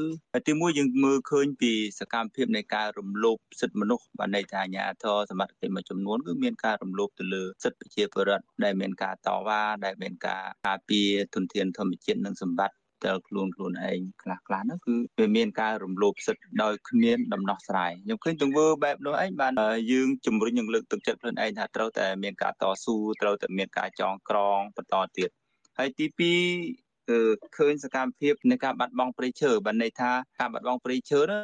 [0.47, 19.53] ទីមួយយើងមើលឃើញពីសកម្មភាពនៃការរំលោភសិទ្ធិមនុស្សបានន័យថាអាញាធរសមត្ថកិច្ចមួយចំនួនគឺមានការរំលោភទៅលើសិទ្ធិប្រជាពលរដ្ឋដែលមានការតវ៉ាដែលមានការការពារទុនធានធម្មជាតិនិងសម្បត្តិ ផ្ទាល់ខ្លួនខ្លួនឯងខ្លះខ្លះហ្នឹងគឺវាមានការរំលោភសិទ្ធិដោយគ្មានដំណោះស្រាយខ្ញុំឃើញទង្វើបែបនោះឯងបាន
[19.91, 25.29] យើងជំរុញនិងលើកទឹកចិត្តខ្លួនឯងថាត្រូវតែមានការតស៊ូត្រូវតែមានការចងក្រងបន្តទៀត
[25.77, 27.19] ហើយទី2គឺ
[27.57, 31.43] ឃើញសកម្មភាពនៃការបាត់បង់ព្រៃឈើបានន័យថាការបាត់បង់ព្រៃឈើនោះ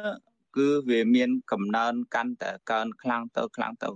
[0.56, 3.90] គឺវាមានកំណើនកាន់តែកើនខ្លាំងទៅខ្លាំងទៅ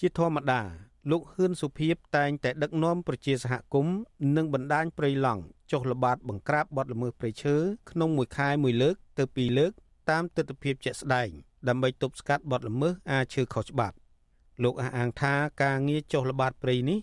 [0.00, 3.96] ជាធម្មតា លោកហ៊ឿនសុភីបតែងតែដឹកនាំប្រជាសហគមន៍
[4.36, 7.56] និងបណ្ដាញព្រៃឡង់ចុះល្បាតបង្ក្រាបបទល្មើសព្រៃឈើ
[7.90, 9.72] ក្នុងមួយខែមួយលើកទៅពីរលើក
[10.10, 11.28] តាមទស្សនវិជ្ជាជាក់ស្ដែង
[11.68, 13.96] ដើម្បីទប់ស្កាត់បទល្មើសអាឈើខុសច្បាប់
[14.62, 16.98] លោកអះអាងថាការងារចុះល្បាតព្រៃនេះ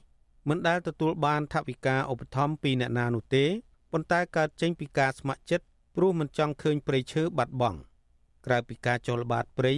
[0.49, 3.45] មិនដែលទទួលបានថវិកាឧបត្ថម្ភពីអ្នកណានោះទេ
[3.91, 5.65] ប៉ុន្តែកើតចេញពីការស្ម័គ្រចិត្ត
[5.95, 7.79] ព្រោះមិនចង់ឃើញព្រៃឈើបាត់បង់
[8.45, 9.73] ក្រៅពីការចុះល្បាតព្រៃ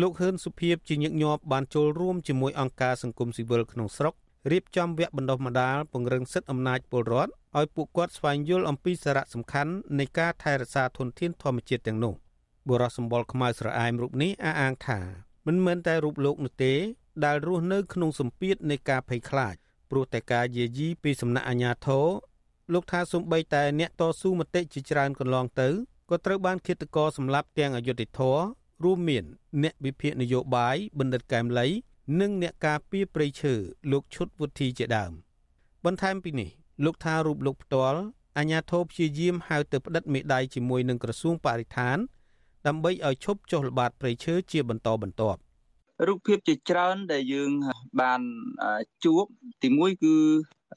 [0.00, 4.14] លោកហ៊ឿនសុភីបជាញឹកញាប់បានចូលរួមជាមួយអង្គការសង្គមស៊ីវិលក្នុងស្រុក
[4.50, 12.14] រៀបចំវគ្គបណ្ដុះបណ្ដាលពង្រឹងសិទ្ធិអំណាចពលរដ្ឋឲ្យពួកគាត់ស្វែងយល់អំពីសារៈសំខាន់នៃការថែរក្សាធនធានធម្មជាតិទាំងនោះ
[12.68, 15.00] បុរសសម្បល់ខ្មៅស្រអែមរូបនេះអះអាងថា
[15.46, 16.74] មិនមែនតែរូបលោកនោះទេ
[17.24, 19.54] ដែលរស់នៅក្នុងសម្ពាធនៃការភ័យខ្លាច
[19.90, 22.06] ព្រោះតែការយាយីពីសំណាក់អាជ្ញាធរ
[22.72, 25.68] លោកថាសំបីតែអ្នកតស៊ូមតិជាច្រើនកន្លងទៅ
[26.10, 28.38] ក៏ត្រូវបានឃាតករសម្លាប់ទាំងអយុធធរ
[28.82, 29.24] រួមមាន
[29.62, 31.66] អ្នកវិភាគនយោបាយបណ្ឌិតកែមលី
[32.20, 33.54] និងអ្នកការពារព្រៃឈើ
[33.92, 35.12] លោកឈុតវុធីជាដើម
[35.84, 36.50] បន្ថែមពីនេះ
[36.84, 38.00] លោកថារូបលោកផ្ទាល់
[38.38, 41.98] អាញាធរព្យាយាមហៅទៅផ្តិតមេដៃជាមួយនឹងក្រសួងបរិស្ថាន
[42.66, 45.40] ដើម្បីឲ្យឈប់ចុះល្បាតព្រៃឈើជាបន្តបន្ទាប់
[46.06, 47.50] រូបភាពជាច្រើនដែលយើង
[48.00, 48.20] បាន
[49.04, 49.24] ជួប
[49.62, 50.14] ទីមួយគឺ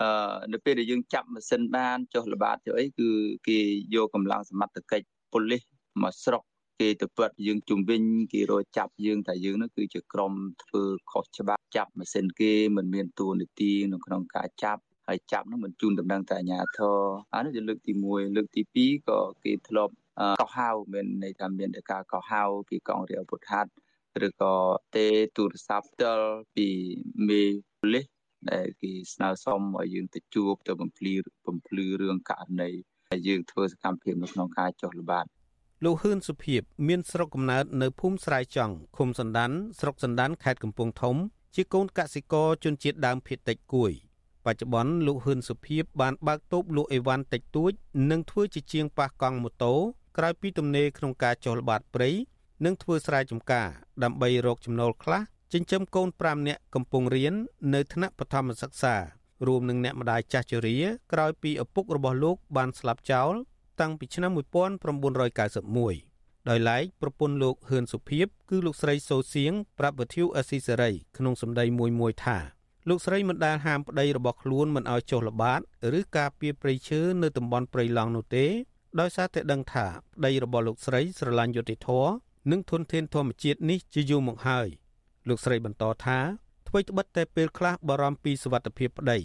[0.01, 3.09] អឺនៅពេលដែលយើងចាប់ម៉ាស៊ីនបានចុះល្បាតទៅអីគឺ
[3.47, 3.57] គេ
[3.95, 5.63] យកកម្លាំងសមត្ថកិច្ចប៉ូលីស
[6.01, 6.43] មកស្រុក
[6.79, 8.01] គេទៅពាត់យើងជំវិញ
[8.33, 16.97] គេរកចាប់យើងតែយើងនោះគឺជាក្រុមធ្វើខុសច្បាប់ចាប់ម៉ាស៊ីនគេមិនមានទួនាទីនៅក្នុងការចាប់ហើយចាប់នោះមិនជូនដំណឹងតែអាជ្ញាធរ
[17.33, 19.93] អានោះជាលើកទី1លើកទី2ក៏គេធ្លាប់
[20.41, 24.53] កោះហៅមានន័យថាមានតែការកោះហៅពីកងរាជអាវុធហត្ថឬក៏
[24.95, 26.67] ទេទូរស័ព្ទផ្ទាល់ពី
[27.27, 27.43] មេ
[27.79, 28.05] ប៉ូលីស
[28.51, 31.13] ដែលគេស្នើសុំឲ្យយើងទៅជួបទៅបំភ្លឺ
[31.47, 32.71] បំភ្លឺរឿងករណី
[33.11, 35.25] ដែលយើងធ្វើសកម្មភាពនៅក្នុងការចុះល្បាត
[35.83, 41.15] លោកហ៊ឿនសុភីបមានស្រុកកំណើតនៅភូមិស្រែចង់ឃុំសណ្ដានស្រុកសណ្ដានខេត្តកំពង់ធំ
[41.55, 43.91] ជាកូនកសិករជនជាតិដើមភាគតិចគួយ
[44.45, 47.71] បច្ចុប្បន្នលោកហ៊ឿនសុភីបបានបើកតូបលក់អីវ៉ាន់តិចតួច
[48.11, 49.73] និងធ្វើជាជាងប៉ះកង់ម៉ូតូ
[50.17, 52.09] ក្រោយពីទំនេរក្នុងការចុះល្បាតព្រៃ
[52.65, 53.67] និងធ្វើស្រែចម្ការ
[54.03, 55.21] ដើម្បីរកចំណូលខ្លះ
[55.53, 57.33] ចិញ្ចឹមកូន5នាក់កំពុងរៀន
[57.73, 58.95] នៅថ្នាក់បឋមសិក្សា
[59.47, 60.77] រួមនឹងអ្នកម្ដាយចាស់ជរា
[61.13, 63.33] ក្រោយពីឪពុករបស់លោកបានស្លាប់ចោល
[63.81, 72.37] តាំងពីឆ្នាំ1991ដោយឡែកប្រពន្ធលោកហ៊ឿនសុភីបគឺលោកស្រីសូសៀងប្រាប់វិទ្យុអស៊ីសេរីក្នុងសម្ដីមួយមួយថា
[72.89, 75.59] លោកស្រីមិនដែលហាមប្តីរបស់ខ្លួនមិនឲ្យចុះល្បាត
[75.99, 78.45] ឬការពារព្រៃឈើនៅតំបន់ព្រៃឡង់នោះទេ
[78.99, 82.11] ដោយសារតែដឹងថាប្តីរបស់លោកស្រីស្រឡាញ់យុត្តិធម៌
[82.51, 84.67] និងធនធានធម្មជាតិនេះជាយូរមកហើយ
[85.27, 86.19] លោកស្រីបន្តថា
[86.67, 89.17] អ្វីត្បិតតែពេលខ្លះបារម្ភពីសុវត្ថិភាពប្តី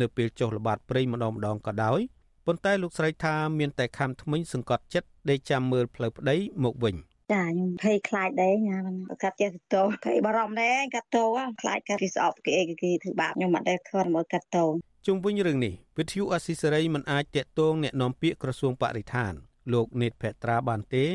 [0.00, 2.00] នៅពេលចុះល្បាតព្រៃម្ដងម្ដងក៏ដោយ
[2.49, 6.95] ប៉ុន្តែលោកស្រីថាមានតែខំថ្មិញសង្កត់ចិត្តដេកចាំមើលផ្លូវប្តីមកវិញ
[7.33, 8.85] ចាខ្ញុំភ័យខ្លាចដែរញ៉ាំ
[9.23, 11.25] កាត់ចេះទៅតោភ័យបារម្ភដែរកាត់តោ
[11.61, 14.65] ខ្លាចកាត់គេស្អប់គេអីគេធ្វើបាបខ្ញុំអត់ដែរខត់មកកាត់តោ
[15.05, 19.33] ជុំវិញរឿងនេះវិទ្យុអស៊ីសេរីមិនអាចតាក់ទងแนะនាំពាក្យក្រសួងបរិស្ថាន
[19.73, 21.05] លោកនេតភត្រាបានទេ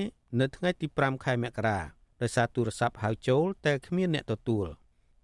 [0.40, 1.78] នៅថ្ងៃទី5ខែមករា
[2.22, 4.66] ដោយសារទូរស័ព្ទហៅចូលតែគ្មានអ្នកទទួល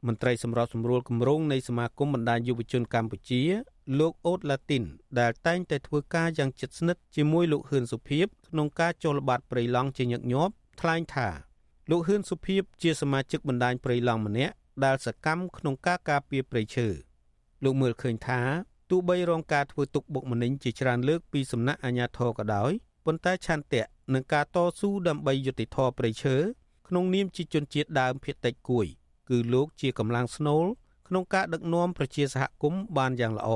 [0.08, 3.42] មន្ត្រីសម្របសម្រួលគម្រោងនៃសមាគមបណ្ដាញយុវជនកម្ពុជា
[4.00, 4.84] លោកអូតឡាទីន
[5.20, 11.30] ដែលតែងតែធ្វើការយ៉ាងជិតស្និទ្ធជាមួយលោកហ៊ឿនសុភីបក្នុងការចុះល្បាតព្រៃឡង់ជាញឹកញាប់ថ្លែងថា
[11.90, 14.54] លោកហ៊ឿនសុភីបជាសមាជិកបណ្ដាញព្រៃឡង់ម្នាក់
[14.86, 16.88] ដែលសកម្មក្នុងការការពារព្រៃឈើ
[17.64, 18.42] លោកមើលឃើញថា
[18.90, 22.72] ទោះបីរងការធ្វើទុកបុកម្នេញជាច្រើនលើកពីសំណាក់អាជ្ញាធរក៏ដោយ
[23.06, 23.84] ប៉ុន្តែឆន្ទៈ
[24.14, 26.36] នឹងការតស៊ូដើម្បីយុត្តិធម៌ព្រៃឈើ
[26.88, 28.88] ក្នុងនាមជាជនជាតិដើមភាគតិចគួយ
[29.30, 30.66] គឺលោកជាកម្លាំងស្នូល
[31.08, 33.50] ក្នុងការដឹកនាំប្រជាសហគមន៍បានយ៉ាងល្អ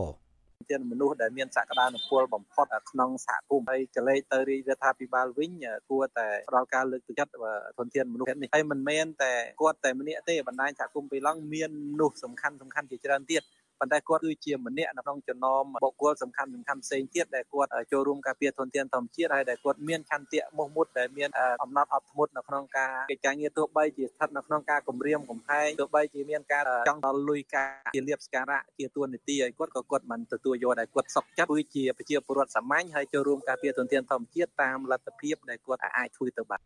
[0.71, 5.51] ជាមនុស្សដែលមានសក្តានុពលបំផុតក្នុងសហគមន៍ហើយកលេចទៅរាជរដ្ឋាភិបាលវិញ
[5.89, 7.31] គួរតែផ្ដល់ការលើកទឹកចិត្ត
[7.77, 13.43] ធនធានមនុស្សនេះហើយមិនមែនតែគាត់តែម្នាក់ទេបណ្ដាញសហគមន៍ពីឡង់មានមនុស្សសំខាន់សំខាន់ជាច្រើនទៀត
[13.79, 21.29] ប៉ុន្តែគាត់គឺជាម្នាក់នៅក្នុងចំណោមបុគ្គលសំខាន់សំខាន់ផ្សេងទៀតដែលគាត់ចូលរួមការពារធនធានធម្មជាតិហើយដែលគាត់មានឆន្ទៈមោះមុតដែលមាន
[21.63, 36.61] អំណត់អត់ធ្មត់នៅក្នុងការកិច្ចការងារទោះបីជាស្ថិតនៅក្នុងការគម្រាមកំហែងទោះបីជាមានការចង់ដល់លុយការជាលៀបស្ការៈជាទួនាទីឲ្យគាត់ក៏គាត់មិនទទួលយកដែលគាត់សុខចិត្តគឺជាប្រជាពលរដ្ឋសាមញ្ញហើយចូលរួមការពារធនធានធម្មជាតិតាមលទ្ធភាពដែលគាត់អាចធ្វើទៅបាន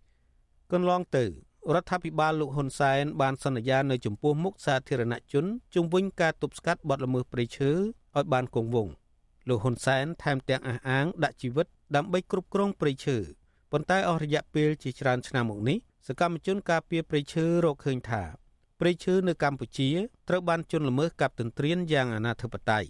[0.73, 1.25] កន្លងទៅ
[1.75, 5.45] រដ្ឋាភិបាលលោកហ៊ុនសែនបានសន្យានៅចំពោះមុខសាធារណជន
[5.75, 8.93] ជំវិញការទប់ស្កាត់បទល្មើសព្រៃឈើឲ្យបានគង់វង្ស
[9.49, 13.17] លោកហ៊ុនសែនថែមទាំងអះអាងដាក់ជីវិតដើម្បីគ្រប់គ្រងព្រៃឈើ
[13.71, 18.23] ប៉ុន្តែអស់រយៈពេលជាច្រើនឆ្នាំមកនេះសកម្មជនការពារព្រៃឈើរកឃើញថា
[18.79, 19.89] ព្រៃឈើនៅកម្ពុជា
[20.29, 22.89] ត្រូវបានជន់ល្មើសកាប់ទន្ទ្រានយ៉ាងអនាធិបតេយ្យ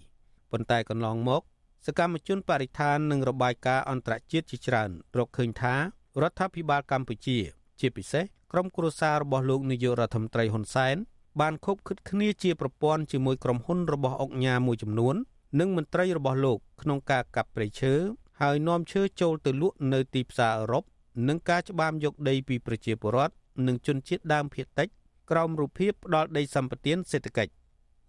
[0.52, 1.42] ប៉ុន្តែកន្លងមក
[1.86, 5.74] សកម្មជនបរិស្ថាននិងរបាយការណ៍អន្តរជាតិជាច្រើនរកឃើញថា
[6.22, 7.38] រដ្ឋាភិបាលកម្ពុជា
[7.80, 10.96] ជាពិសេស ក្រុមគ្រួសាររបស់លោកនាយករដ្ឋមន្ត្រីហ៊ុនសែន
[11.40, 15.14] បានខົບខិតគ្នាជាប្រព័ន្ធជាមួយក្រុមហ៊ុនរបស់អង្គការមួយចំនួន
[15.60, 17.94] និងមន្ត្រីរបស់លោកក្នុងការកាប់ព្រៃឈើ
[18.40, 20.84] ហើយនាំឈើចូលទៅលក់នៅទីផ្សារអឺរ៉ុប
[21.28, 23.34] និងការច្បាមយកដីពីប្រជាពលរដ្ឋ
[23.66, 24.88] និងជនជាតិដើមភាគតិច
[25.30, 27.52] ក្រោមរូបភាពផ្ដាល់ដីសម្បត្តិសេដ្ឋកិច្ច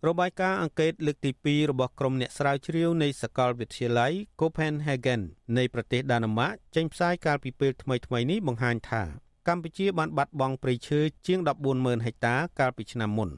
[0.08, 5.22] របាយការណ៍អង្កេតលើកទី2របស់ក្រុមអ្នកស្រាវជ្រាវនៃសាកលវិទ្យាល័យ Copenhagen
[5.58, 9.04] នៃប្រទេសដាណឺម៉ាកចេញផ្សាយកាលពីពេលថ្មីៗនេះបង្ហាញថា
[9.48, 11.40] កម្ពុជាបានបាត់បង់ព្រៃឈើជាង
[11.72, 13.30] 140,000ហិកតាកាលពីឆ្នាំមុន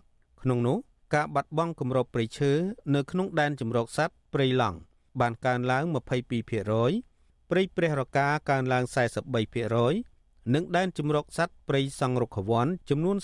[0.41, 0.77] ក្នុងនោះ
[1.15, 2.51] ការបាត់បង់គម្របព្រៃឈើ
[2.95, 4.77] នៅក្នុងដែនជម្រកសត្វព្រៃឡង់
[5.21, 8.83] បានកើនឡើង22%ព្រៃព្រះរកាកើនឡើង
[9.69, 13.17] 43%និងដែនជម្រកសត្វព្រៃសង្រុខវ័នចំនួន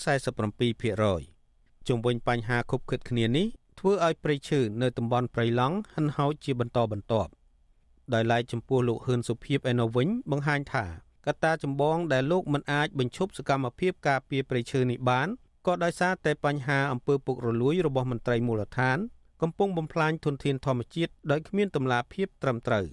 [0.70, 3.46] 47%ជុំវិញបញ្ហាខុបខិតគ្នានេះ
[3.78, 7.30] ធ្វើឲ្យព្រៃឈើនៅតំបន់ព្រៃឡង់ហិនហោចជាបន្តបន្ទាប់
[8.14, 15.28] ដោយឡែកចំពោះលោកហ៊ឿនសុភីបឯណូវិញបង្ហាញថា កត្តាចម្បងដែលលោកមិនអាចបញ្ឈប់សកម្មភាពការពារព្រៃឈើនេះបាន
[15.66, 18.98] ក៏ដោយសារតែបញ្ហាអំពើពុករលួយរបស់មន្ត្រីមូលដ្ឋាន
[19.42, 22.86] កំពុងបំផ្លាញធនធានធម្មជាតិដោយគ្មានតម្លាភាពត្រឹមត្រូវ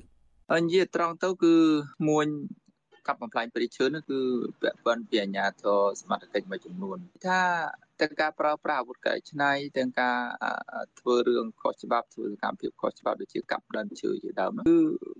[0.53, 1.55] អញ្ញត្រង់ទៅគឺ
[2.09, 2.25] មួយ
[3.07, 4.19] កាប់បំផ្លាញព្រៃឈើនោះគឺ
[4.61, 6.97] ពាក់ព័ន្ធពីអាជ្ញាធរសមត្ថកិច្ចមួយចំនួន
[7.27, 7.41] ថា
[8.01, 10.17] ទាំងការប្រើប្រាស់អាវុធកែច្នៃទាំងការ
[10.99, 14.77] ធ្វើរឿងខុសច្បាប់ធ្វើសកម្មភាពខុសច្បាប់ដូចជាកាប់ដើមឈើជាដើមគឺ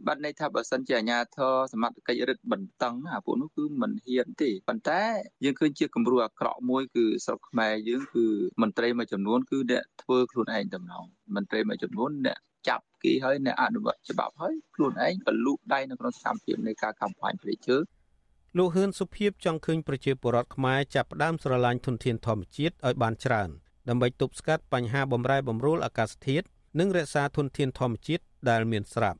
[0.07, 5.01] បាត់ន័យថាបើសិនជាអាជ្ញាធរសមត្ថកិច្ចរឹតបន្តឹងអាពួកនោះគឺមិនហ៊ានទេប៉ុន្តែ
[5.43, 8.25] យើងឃើញជាគំរូអាក្រក់មួយគឺស្រុកខ្មែរយើងគឺ
[8.61, 11.05] មន្ត្រីមួយចំនួនគឺអ្នកធ្វើខ្លួនឯងតំណង
[11.36, 17.78] មន្ត្រីមួយចំនួនអ្នកចាប់គេហើយអ្នកអនុវត្តច្បាប់ហើយខ្លួនឯងក៏លូកដៃនៅក្នុងសកម្មភាពនៃការកំផាញ់ព្រៃឈើ
[18.55, 23.49] លោកហ៊ឿនសុភីបចង់ឃើញប្រជាពលរដ្ឋខ្មែរចាប់ផ្ដើមស្រឡាញ់ធនធានធម្មជាតិឲ្យបានច្រើន
[23.89, 26.45] ដើម្បីទប់ស្កាត់បញ្ហាបំរែបំរួលអាកាសធាតុ
[26.79, 29.19] និងរក្សាធនធានធម្មជាតិដែលមានស្រាប់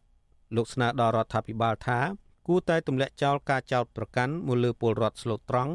[0.56, 2.00] លោកស្នើដល់រដ្ឋាភិបាលថា
[2.48, 5.74] គួរតែទម្លាក់ចោលការចោទប្រកាន់មកលើពលរដ្ឋស្លូតត្រង់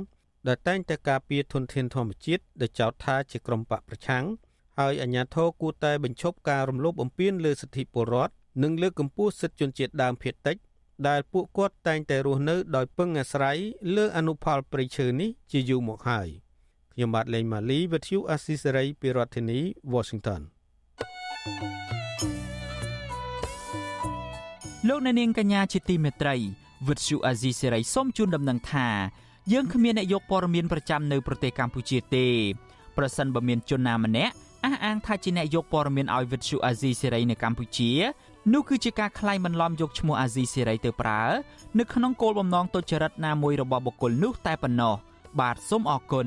[0.49, 4.25] ដែលតែងតែការពារធនធានធម្មជាតិដែលចោទថាជាក្រុមបកប្រឆាំង
[4.79, 8.33] ហើយអាជ្ញាធរគួរតែបញ្ឈប់ការរំលោភបំពានលើសិទ្ធិពលរដ្ឋ
[8.63, 10.57] និងលើកកម្ពស់សិទ្ធិជនជាតិដើមភាគតិច
[11.09, 13.59] ដែលពួកគាត់តែងតែរស់នៅដោយពឹងអាស្រ័យ
[13.97, 16.29] លើអនុផលព្រៃឈើនេះជាយូរមកហើយ
[16.93, 19.61] ខ្ញុំបាទលេងម៉ាលីវិទ្យុអស៊ីសេរីពីរដ្ឋធានី
[19.95, 20.43] Washington
[24.89, 26.37] លោកអ្នកនាងកញ្ញាជាទីមេត្រី
[26.89, 28.89] វិទ្យុអាស៊ីសេរីសូមជូនដំណឹងថា
[29.53, 32.27] យើងគ្មានអ្នកយកព័ត៌មានប្រចាំនៅប្រទេសកម្ពុជាទេ
[32.97, 34.35] ប្រសិនបើមានជនណាម្នាក់
[34.65, 37.91] អះអាងថាជាអ្នកយកព័ត៌មានឲ្យវិទ្យុអាស៊ីសេរីនៅកម្ពុជា
[38.51, 41.23] នោះគឺជាការក្លែងបន្លំយកឈ្មោះអាស៊ីសេរីទៅប្រើ
[41.79, 44.95] នៅក្នុងគោលបំណងទុច្ចរិតណាមួយរបស់បុគ្គលនោះតែប៉ុណ្ណោះ
[45.41, 46.27] បាទសូមអរគុណ